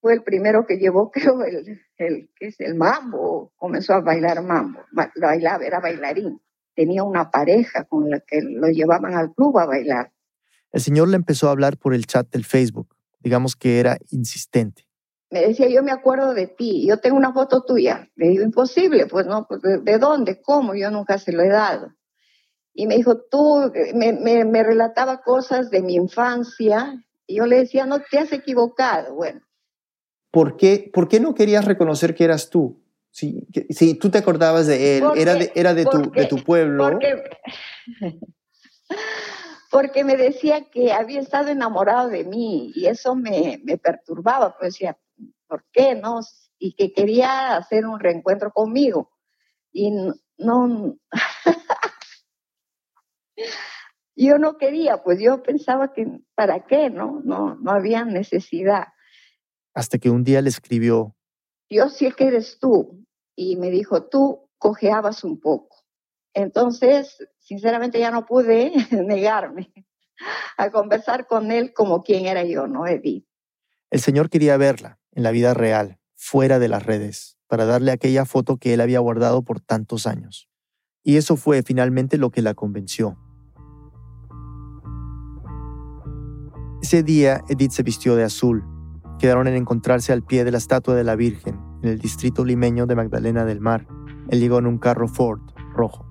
Fue 0.00 0.14
el 0.14 0.22
primero 0.22 0.66
que 0.66 0.78
llevó, 0.78 1.10
creo, 1.12 1.42
el, 1.42 1.80
el, 1.96 2.30
¿qué 2.36 2.46
es? 2.46 2.60
el 2.60 2.74
mambo. 2.74 3.52
Comenzó 3.56 3.94
a 3.94 4.00
bailar 4.00 4.42
mambo. 4.42 4.80
Bailaba, 4.92 5.64
era 5.64 5.80
bailarín. 5.80 6.40
Tenía 6.74 7.02
una 7.02 7.30
pareja 7.30 7.84
con 7.84 8.08
la 8.08 8.20
que 8.20 8.40
lo 8.40 8.68
llevaban 8.68 9.14
al 9.14 9.34
club 9.34 9.58
a 9.58 9.66
bailar. 9.66 10.12
El 10.70 10.80
señor 10.80 11.08
le 11.08 11.16
empezó 11.16 11.48
a 11.48 11.52
hablar 11.52 11.76
por 11.76 11.94
el 11.94 12.06
chat 12.06 12.30
del 12.30 12.44
Facebook. 12.44 12.94
Digamos 13.20 13.56
que 13.56 13.80
era 13.80 13.98
insistente. 14.10 14.86
Me 15.30 15.40
decía, 15.40 15.68
yo 15.68 15.82
me 15.82 15.92
acuerdo 15.92 16.32
de 16.32 16.46
ti, 16.46 16.86
yo 16.88 17.00
tengo 17.00 17.16
una 17.16 17.32
foto 17.32 17.62
tuya. 17.62 18.08
Le 18.16 18.28
digo, 18.28 18.44
imposible, 18.44 19.06
pues 19.06 19.26
no, 19.26 19.46
pues, 19.46 19.60
¿de, 19.60 19.78
de 19.78 19.98
dónde? 19.98 20.40
¿Cómo? 20.40 20.74
Yo 20.74 20.90
nunca 20.90 21.18
se 21.18 21.32
lo 21.32 21.42
he 21.42 21.48
dado. 21.48 21.92
Y 22.72 22.86
me 22.86 22.96
dijo, 22.96 23.20
tú, 23.28 23.72
me, 23.94 24.12
me, 24.12 24.44
me, 24.44 24.62
relataba 24.62 25.20
cosas 25.22 25.68
de 25.70 25.82
mi 25.82 25.96
infancia. 25.96 27.04
Y 27.26 27.38
yo 27.38 27.46
le 27.46 27.56
decía, 27.58 27.86
no 27.86 28.00
te 28.00 28.18
has 28.18 28.32
equivocado. 28.32 29.16
Bueno. 29.16 29.40
¿Por 30.30 30.56
qué, 30.56 30.90
¿por 30.92 31.08
qué 31.08 31.20
no 31.20 31.34
querías 31.34 31.64
reconocer 31.64 32.14
que 32.14 32.24
eras 32.24 32.50
tú? 32.50 32.82
Si, 33.10 33.46
si 33.70 33.94
tú 33.94 34.10
te 34.10 34.18
acordabas 34.18 34.66
de 34.66 34.98
él, 34.98 35.04
Porque- 35.04 35.22
era 35.22 35.34
de, 35.34 35.52
era 35.54 35.74
de, 35.74 35.84
tu, 35.86 36.10
de 36.10 36.26
tu 36.26 36.36
pueblo. 36.44 36.84
Porque, 36.90 37.22
porque 39.70 40.04
me 40.04 40.16
decía 40.16 40.64
que 40.70 40.92
había 40.92 41.20
estado 41.20 41.48
enamorado 41.48 42.08
de 42.08 42.24
mí 42.24 42.72
y 42.74 42.86
eso 42.86 43.14
me, 43.14 43.60
me 43.64 43.78
perturbaba, 43.78 44.56
pues 44.58 44.74
decía, 44.74 44.98
¿por 45.46 45.64
qué 45.72 45.94
no? 45.94 46.20
Y 46.58 46.74
que 46.74 46.92
quería 46.92 47.56
hacer 47.56 47.86
un 47.86 47.98
reencuentro 47.98 48.52
conmigo. 48.52 49.10
Y 49.72 49.90
no, 50.38 50.96
yo 54.16 54.38
no 54.38 54.58
quería, 54.58 55.02
pues 55.02 55.20
yo 55.20 55.42
pensaba 55.42 55.92
que, 55.92 56.20
¿para 56.34 56.66
qué? 56.66 56.90
No, 56.90 57.20
no, 57.24 57.54
no 57.56 57.70
había 57.70 58.04
necesidad. 58.04 58.88
Hasta 59.78 59.98
que 59.98 60.10
un 60.10 60.24
día 60.24 60.42
le 60.42 60.48
escribió, 60.48 61.14
yo 61.70 61.88
sé 61.88 62.10
que 62.10 62.26
eres 62.26 62.58
tú. 62.58 63.06
Y 63.36 63.54
me 63.54 63.70
dijo, 63.70 64.08
tú 64.08 64.50
cojeabas 64.58 65.22
un 65.22 65.38
poco. 65.38 65.84
Entonces, 66.34 67.16
sinceramente 67.38 68.00
ya 68.00 68.10
no 68.10 68.26
pude 68.26 68.72
negarme 68.90 69.72
a 70.56 70.72
conversar 70.72 71.28
con 71.28 71.52
él 71.52 71.72
como 71.72 72.02
quien 72.02 72.26
era 72.26 72.42
yo, 72.42 72.66
¿no, 72.66 72.88
Edith? 72.88 73.24
El 73.90 74.00
Señor 74.00 74.30
quería 74.30 74.56
verla 74.56 74.98
en 75.12 75.22
la 75.22 75.30
vida 75.30 75.54
real, 75.54 76.00
fuera 76.16 76.58
de 76.58 76.66
las 76.66 76.84
redes, 76.84 77.38
para 77.46 77.64
darle 77.64 77.92
aquella 77.92 78.24
foto 78.24 78.56
que 78.56 78.74
él 78.74 78.80
había 78.80 78.98
guardado 78.98 79.42
por 79.42 79.60
tantos 79.60 80.08
años. 80.08 80.48
Y 81.04 81.18
eso 81.18 81.36
fue 81.36 81.62
finalmente 81.62 82.18
lo 82.18 82.30
que 82.30 82.42
la 82.42 82.54
convenció. 82.54 83.16
Ese 86.82 87.04
día, 87.04 87.44
Edith 87.48 87.70
se 87.70 87.84
vistió 87.84 88.16
de 88.16 88.24
azul. 88.24 88.77
Quedaron 89.18 89.48
en 89.48 89.54
encontrarse 89.54 90.12
al 90.12 90.22
pie 90.22 90.44
de 90.44 90.52
la 90.52 90.58
estatua 90.58 90.94
de 90.94 91.04
la 91.04 91.16
Virgen, 91.16 91.58
en 91.82 91.90
el 91.90 91.98
distrito 91.98 92.44
limeño 92.44 92.86
de 92.86 92.94
Magdalena 92.94 93.44
del 93.44 93.60
Mar. 93.60 93.86
Él 94.28 94.40
llegó 94.40 94.58
en 94.58 94.66
un 94.66 94.78
carro 94.78 95.08
Ford 95.08 95.40
rojo. 95.74 96.06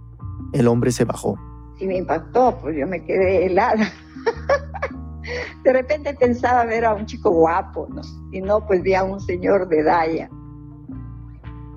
El 0.53 0.67
hombre 0.67 0.91
se 0.91 1.05
bajó. 1.05 1.37
Y 1.79 1.87
me 1.87 1.97
impactó, 1.97 2.57
pues 2.61 2.75
yo 2.77 2.87
me 2.87 3.03
quedé 3.03 3.45
helada. 3.45 3.91
de 5.63 5.73
repente 5.73 6.13
pensaba 6.13 6.65
ver 6.65 6.85
a 6.85 6.93
un 6.93 7.05
chico 7.05 7.31
guapo, 7.31 7.87
¿no? 7.89 8.01
Y 8.31 8.41
no, 8.41 8.65
pues 8.65 8.81
vi 8.81 8.93
a 8.93 9.03
un 9.03 9.19
señor 9.19 9.67
de 9.67 9.83
Daya. 9.83 10.29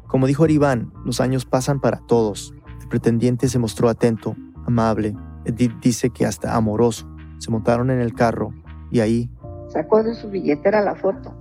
Como 0.06 0.26
dijo 0.26 0.44
Aribán, 0.44 0.92
los 1.04 1.20
años 1.20 1.44
pasan 1.44 1.80
para 1.80 1.98
todos. 1.98 2.54
El 2.80 2.88
pretendiente 2.88 3.48
se 3.48 3.58
mostró 3.58 3.88
atento, 3.88 4.34
amable. 4.66 5.14
Edith 5.44 5.74
dice 5.80 6.10
que 6.10 6.26
hasta 6.26 6.56
amoroso. 6.56 7.08
Se 7.38 7.50
montaron 7.50 7.90
en 7.90 8.00
el 8.00 8.14
carro 8.14 8.52
y 8.90 9.00
ahí... 9.00 9.30
Sacó 9.70 10.02
de 10.02 10.14
su 10.14 10.28
billetera 10.30 10.82
la 10.82 10.94
foto 10.94 11.34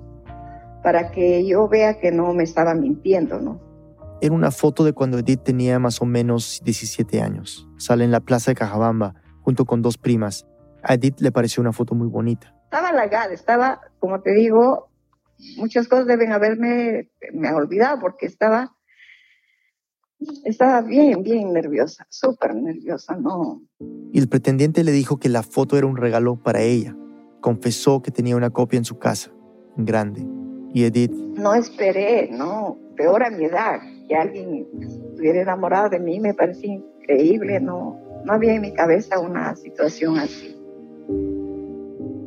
para 0.84 1.12
que 1.12 1.46
yo 1.46 1.68
vea 1.68 2.00
que 2.00 2.12
no 2.12 2.34
me 2.34 2.44
estaba 2.44 2.74
mintiendo, 2.74 3.40
¿no? 3.40 3.60
Era 4.22 4.34
una 4.34 4.52
foto 4.52 4.84
de 4.84 4.94
cuando 4.94 5.18
Edith 5.18 5.44
tenía 5.44 5.80
más 5.80 6.02
o 6.02 6.06
menos 6.06 6.62
17 6.64 7.22
años. 7.22 7.68
Sale 7.78 8.04
en 8.04 8.12
la 8.12 8.20
plaza 8.20 8.52
de 8.52 8.56
Cajabamba 8.56 9.16
junto 9.42 9.66
con 9.66 9.82
dos 9.82 9.98
primas. 9.98 10.46
A 10.84 10.94
Edith 10.94 11.20
le 11.20 11.32
pareció 11.32 11.62
una 11.62 11.74
foto 11.74 11.96
muy 11.96 12.08
bonita. 12.08 12.54
Estaba 12.66 12.90
halagada, 12.90 13.34
estaba, 13.34 13.82
como 14.00 14.22
te 14.22 14.34
digo, 14.34 14.90
muchas 15.58 15.88
cosas 15.88 16.06
deben 16.06 16.32
haberme 16.32 17.10
me 17.34 17.52
olvidado 17.54 18.00
porque 18.00 18.26
estaba 18.26 18.76
estaba 20.44 20.82
bien, 20.82 21.24
bien 21.24 21.54
nerviosa, 21.54 22.06
súper 22.10 22.54
nerviosa, 22.56 23.16
¿no? 23.16 23.62
Y 24.12 24.20
el 24.20 24.28
pretendiente 24.28 24.84
le 24.84 24.92
dijo 24.92 25.18
que 25.18 25.30
la 25.30 25.44
foto 25.44 25.78
era 25.78 25.88
un 25.88 25.98
regalo 25.98 26.36
para 26.36 26.62
ella. 26.62 26.96
Confesó 27.42 28.02
que 28.02 28.12
tenía 28.12 28.36
una 28.36 28.50
copia 28.50 28.78
en 28.78 28.86
su 28.86 28.98
casa, 28.98 29.32
grande. 29.78 30.26
Y 30.74 30.84
Edith... 30.84 31.12
No 31.12 31.56
esperé, 31.56 32.30
no, 32.32 32.78
peor 32.96 33.24
a 33.24 33.30
mi 33.30 33.46
edad, 33.46 33.80
que 34.08 34.16
alguien 34.16 34.68
estuviera 34.82 35.42
enamorado 35.42 35.90
de 35.90 36.00
mí 36.00 36.20
me 36.20 36.34
parecía 36.34 36.74
increíble, 36.74 37.60
no, 37.60 37.98
no 38.26 38.34
había 38.34 38.54
en 38.54 38.62
mi 38.62 38.74
cabeza 38.74 39.20
una 39.20 39.56
situación 39.56 40.18
así. 40.18 40.56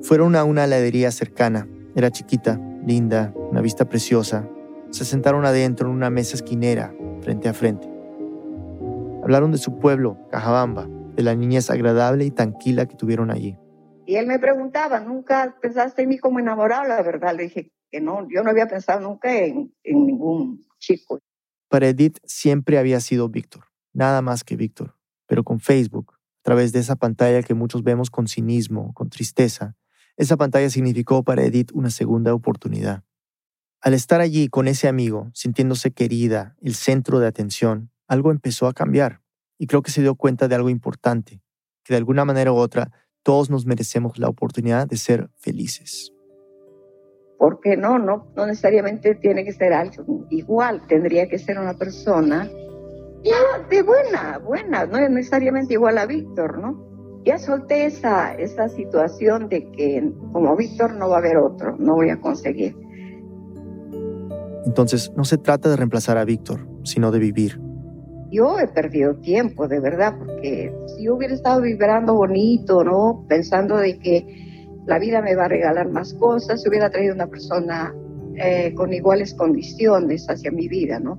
Fueron 0.03 0.35
a 0.35 0.45
una 0.45 0.65
heladería 0.65 1.11
cercana. 1.13 1.69
Era 1.95 2.11
chiquita, 2.11 2.61
linda, 2.85 3.33
una 3.51 3.61
vista 3.61 3.89
preciosa. 3.89 4.49
Se 4.91 5.05
sentaron 5.05 5.45
adentro 5.45 5.89
en 5.89 5.95
una 5.95 6.11
mesa 6.11 6.35
esquinera, 6.35 6.95
frente 7.21 7.49
a 7.49 7.53
frente. 7.53 7.89
Hablaron 9.23 9.53
de 9.53 9.59
su 9.59 9.79
pueblo, 9.79 10.19
Cajabamba, 10.31 10.89
de 11.15 11.23
la 11.23 11.35
niñez 11.35 11.71
agradable 11.71 12.25
y 12.25 12.31
tranquila 12.31 12.87
que 12.87 12.97
tuvieron 12.97 13.31
allí. 13.31 13.57
Y 14.07 14.17
él 14.17 14.27
me 14.27 14.39
preguntaba, 14.39 15.01
¿nunca 15.01 15.57
pensaste 15.61 16.03
en 16.03 16.09
mí 16.09 16.19
como 16.19 16.41
enamorado? 16.41 16.85
La 16.89 17.03
verdad, 17.03 17.37
le 17.37 17.45
dije 17.45 17.73
que 17.91 18.01
no, 18.01 18.27
yo 18.29 18.43
no 18.43 18.51
había 18.51 18.67
pensado 18.67 19.01
nunca 19.01 19.37
en, 19.37 19.75
en 19.85 20.07
ningún 20.07 20.65
chico. 20.79 21.21
Para 21.69 21.89
Edith 21.89 22.19
siempre 22.25 22.79
había 22.79 23.01
sido 23.01 23.29
Víctor, 23.29 23.65
nada 23.93 24.23
más 24.23 24.45
que 24.45 24.57
Víctor, 24.57 24.97
pero 25.27 25.45
con 25.45 25.61
Facebook, 25.61 26.15
a 26.15 26.43
través 26.43 26.73
de 26.73 26.81
esa 26.81 26.97
pantalla 26.97 27.43
que 27.43 27.55
muchos 27.55 27.83
vemos 27.85 28.11
con 28.11 28.27
cinismo, 28.27 28.93
con 28.95 29.09
tristeza, 29.09 29.77
esa 30.17 30.37
pantalla 30.37 30.69
significó 30.69 31.23
para 31.23 31.45
Edith 31.45 31.71
una 31.73 31.91
segunda 31.91 32.35
oportunidad. 32.35 33.05
Al 33.81 33.95
estar 33.95 34.21
allí 34.21 34.49
con 34.49 34.69
ese 34.69 34.87
amigo, 34.87 35.31
sintiéndose 35.35 35.91
querida, 35.93 36.57
el 36.61 36.75
centro 36.75 37.19
de 37.19 37.27
atención, 37.27 37.91
algo 38.07 38.31
empezó 38.31 38.67
a 38.67 38.75
cambiar 38.75 39.23
y 39.59 39.67
creo 39.67 39.83
que 39.83 39.91
se 39.91 40.03
dio 40.03 40.15
cuenta 40.15 40.49
de 40.49 40.55
algo 40.55 40.69
importante, 40.69 41.43
que 41.83 41.95
de 41.95 41.99
alguna 41.99 42.25
manera 42.25 42.53
u 42.53 42.57
otra 42.57 42.93
todos 43.23 43.51
nos 43.51 43.67
merecemos 43.67 44.19
la 44.19 44.29
oportunidad 44.29 44.87
de 44.87 44.97
ser 44.97 45.31
felices. 45.37 46.13
¿Por 47.39 47.61
qué 47.61 47.77
no? 47.77 47.99
No, 47.99 48.33
no 48.37 48.47
necesariamente 48.47 49.15
tiene 49.17 49.45
que 49.45 49.53
ser 49.53 49.73
algo 49.73 50.27
igual, 50.31 50.87
tendría 50.87 51.29
que 51.29 51.39
ser 51.39 51.59
una 51.59 51.75
persona 51.75 52.49
ya 53.25 53.67
de 53.69 53.83
buena, 53.83 54.39
buena, 54.39 54.87
no 54.87 54.99
es 54.99 55.11
necesariamente 55.11 55.75
igual 55.75 55.99
a 55.99 56.07
Víctor, 56.07 56.59
¿no? 56.59 57.23
Ya 57.25 57.39
solté 57.39 57.87
esa, 57.87 58.35
esa 58.35 58.69
situación 58.69 59.49
de 59.49 59.71
que 59.71 60.13
como 60.33 60.57
Víctor 60.57 60.95
no 60.95 61.09
va 61.09 61.17
a 61.17 61.19
haber 61.19 61.37
otro, 61.37 61.77
no 61.79 61.95
voy 61.95 62.11
a 62.11 62.21
conseguir. 62.21 62.77
Entonces, 64.65 65.13
no 65.17 65.25
se 65.25 65.39
trata 65.39 65.69
de 65.69 65.77
reemplazar 65.77 66.19
a 66.19 66.25
Víctor, 66.25 66.67
sino 66.83 67.13
de 67.13 67.21
vivir. 67.21 67.61
Yo 68.31 68.59
he 68.59 68.67
perdido 68.67 69.15
tiempo, 69.17 69.69
de 69.69 69.79
verdad, 69.79 70.17
porque 70.19 70.75
yo 71.03 71.15
hubiera 71.15 71.35
estado 71.35 71.61
vibrando 71.61 72.15
bonito, 72.15 72.85
¿no? 72.85 73.25
Pensando 73.29 73.77
de 73.77 73.99
que 73.99 74.53
la 74.87 74.99
vida 74.99 75.23
me 75.23 75.35
va 75.35 75.45
a 75.45 75.49
regalar 75.49 75.89
más 75.91 76.15
cosas, 76.15 76.67
hubiera 76.67 76.91
traído 76.91 77.15
una 77.15 77.27
persona 77.27 77.95
eh, 78.37 78.73
con 78.75 78.93
iguales 78.93 79.35
condiciones 79.35 80.27
hacia 80.29 80.51
mi 80.51 80.69
vida, 80.69 80.99
¿no? 80.99 81.19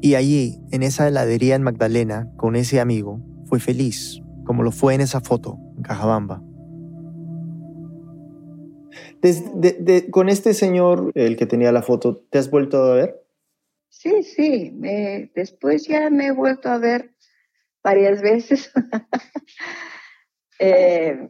Y 0.00 0.14
allí, 0.14 0.60
en 0.70 0.82
esa 0.82 1.08
heladería 1.08 1.54
en 1.54 1.62
Magdalena, 1.62 2.30
con 2.36 2.54
ese 2.54 2.80
amigo, 2.80 3.20
fue 3.46 3.60
feliz, 3.60 4.20
como 4.44 4.62
lo 4.62 4.70
fue 4.70 4.94
en 4.94 5.00
esa 5.00 5.20
foto, 5.20 5.58
en 5.76 5.82
Cajabamba. 5.82 6.42
con 10.10 10.28
este 10.28 10.54
señor, 10.54 11.10
el 11.14 11.36
que 11.36 11.46
tenía 11.46 11.72
la 11.72 11.82
foto, 11.82 12.18
¿te 12.30 12.38
has 12.38 12.50
vuelto 12.50 12.82
a 12.82 12.94
ver? 12.94 13.26
Sí, 13.88 14.22
sí, 14.22 14.78
después 15.34 15.86
ya 15.88 16.10
me 16.10 16.26
he 16.26 16.32
vuelto 16.32 16.68
a 16.68 16.78
ver 16.78 17.15
varias 17.86 18.20
veces. 18.20 18.72
Eh, 20.58 21.28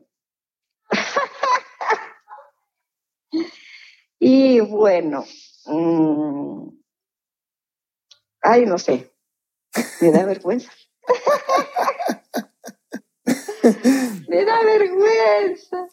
y 4.21 4.61
bueno, 4.61 5.25
mm, 5.65 6.69
ay, 8.41 8.67
no 8.67 8.79
sé, 8.79 9.13
me 10.01 10.13
da 10.13 10.25
vergüenza. 10.25 10.71
Me 14.29 14.45
da 14.45 14.63
vergüenza. 14.63 15.89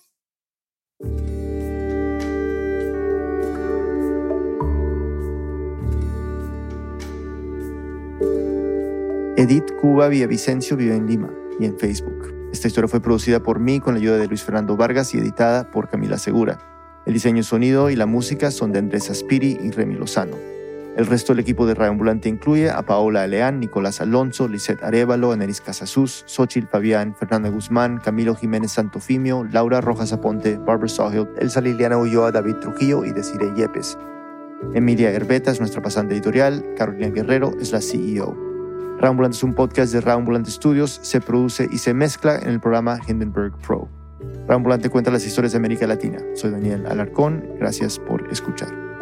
Edith 9.44 9.76
Cuba 9.82 10.08
Villavicencio 10.08 10.78
vive 10.78 10.96
en 10.96 11.06
Lima 11.06 11.30
y 11.60 11.66
en 11.66 11.78
Facebook. 11.78 12.34
Esta 12.54 12.70
historia 12.70 12.88
fue 12.88 13.02
producida 13.02 13.44
por 13.44 13.60
mí 13.60 13.82
con 13.82 13.94
la 13.94 14.00
ayuda 14.00 14.16
de 14.16 14.28
Luis 14.28 14.42
Fernando 14.42 14.78
Vargas 14.78 15.14
y 15.14 15.18
editada 15.18 15.70
por 15.70 15.90
Camila 15.90 16.18
Segura. 16.18 16.60
El 17.06 17.12
diseño 17.12 17.44
sonido 17.44 17.90
y 17.90 17.98
la 17.98 18.06
música 18.06 18.52
son 18.52 18.72
de 18.72 18.80
Andrés 18.80 19.10
Aspiri 19.10 19.60
y 19.62 19.72
Remy 19.72 19.96
Lozano. 19.96 20.38
El 20.96 21.08
resto 21.08 21.34
del 21.34 21.42
equipo 21.42 21.66
de 21.66 21.74
Radio 21.74 21.92
Ambulante 21.92 22.30
incluye 22.30 22.70
a 22.70 22.84
Paola 22.84 23.24
Aleán, 23.24 23.60
Nicolás 23.60 24.00
Alonso, 24.00 24.48
Lisette 24.48 24.82
Arevalo, 24.82 25.34
Aneris 25.34 25.60
Casasús, 25.60 26.24
Xochitl 26.26 26.70
Fabián, 26.70 27.14
Fernanda 27.14 27.50
Guzmán, 27.50 27.98
Camilo 27.98 28.36
Jiménez 28.36 28.72
Santofimio, 28.72 29.44
Laura 29.44 29.82
Rojas 29.82 30.14
Aponte, 30.14 30.56
Barbara 30.56 30.88
Sawhill, 30.88 31.28
Elsa 31.38 31.60
Liliana 31.60 31.98
Ulloa, 31.98 32.32
David 32.32 32.56
Trujillo 32.62 33.04
y 33.04 33.12
Desiree 33.12 33.54
Yepes. 33.58 33.98
Emilia 34.74 35.12
Herbeta 35.12 35.52
es 35.52 35.60
nuestra 35.60 35.82
pasante 35.82 36.14
editorial, 36.14 36.64
Carolina 36.78 37.10
Guerrero 37.10 37.52
es 37.60 37.74
la 37.74 37.82
CEO. 37.82 38.53
Radio 38.98 39.10
Ambulante 39.10 39.38
es 39.38 39.44
un 39.44 39.54
podcast 39.54 39.92
de 39.92 40.02
Radio 40.02 40.20
Ambulante 40.20 40.52
Studios, 40.52 41.00
se 41.02 41.20
produce 41.20 41.68
y 41.72 41.78
se 41.78 41.94
mezcla 41.94 42.38
en 42.38 42.50
el 42.50 42.60
programa 42.60 43.00
Hindenburg 43.08 43.58
Pro. 43.60 43.90
Radio 44.22 44.56
Ambulante 44.56 44.90
cuenta 44.90 45.12
las 45.12 45.26
historias 45.26 45.52
de 45.52 45.58
América 45.58 45.88
Latina. 45.88 46.20
Soy 46.36 46.52
Daniel 46.52 46.86
Alarcón, 46.86 47.44
gracias 47.60 48.00
por 48.00 48.32
escuchar. 48.32 48.93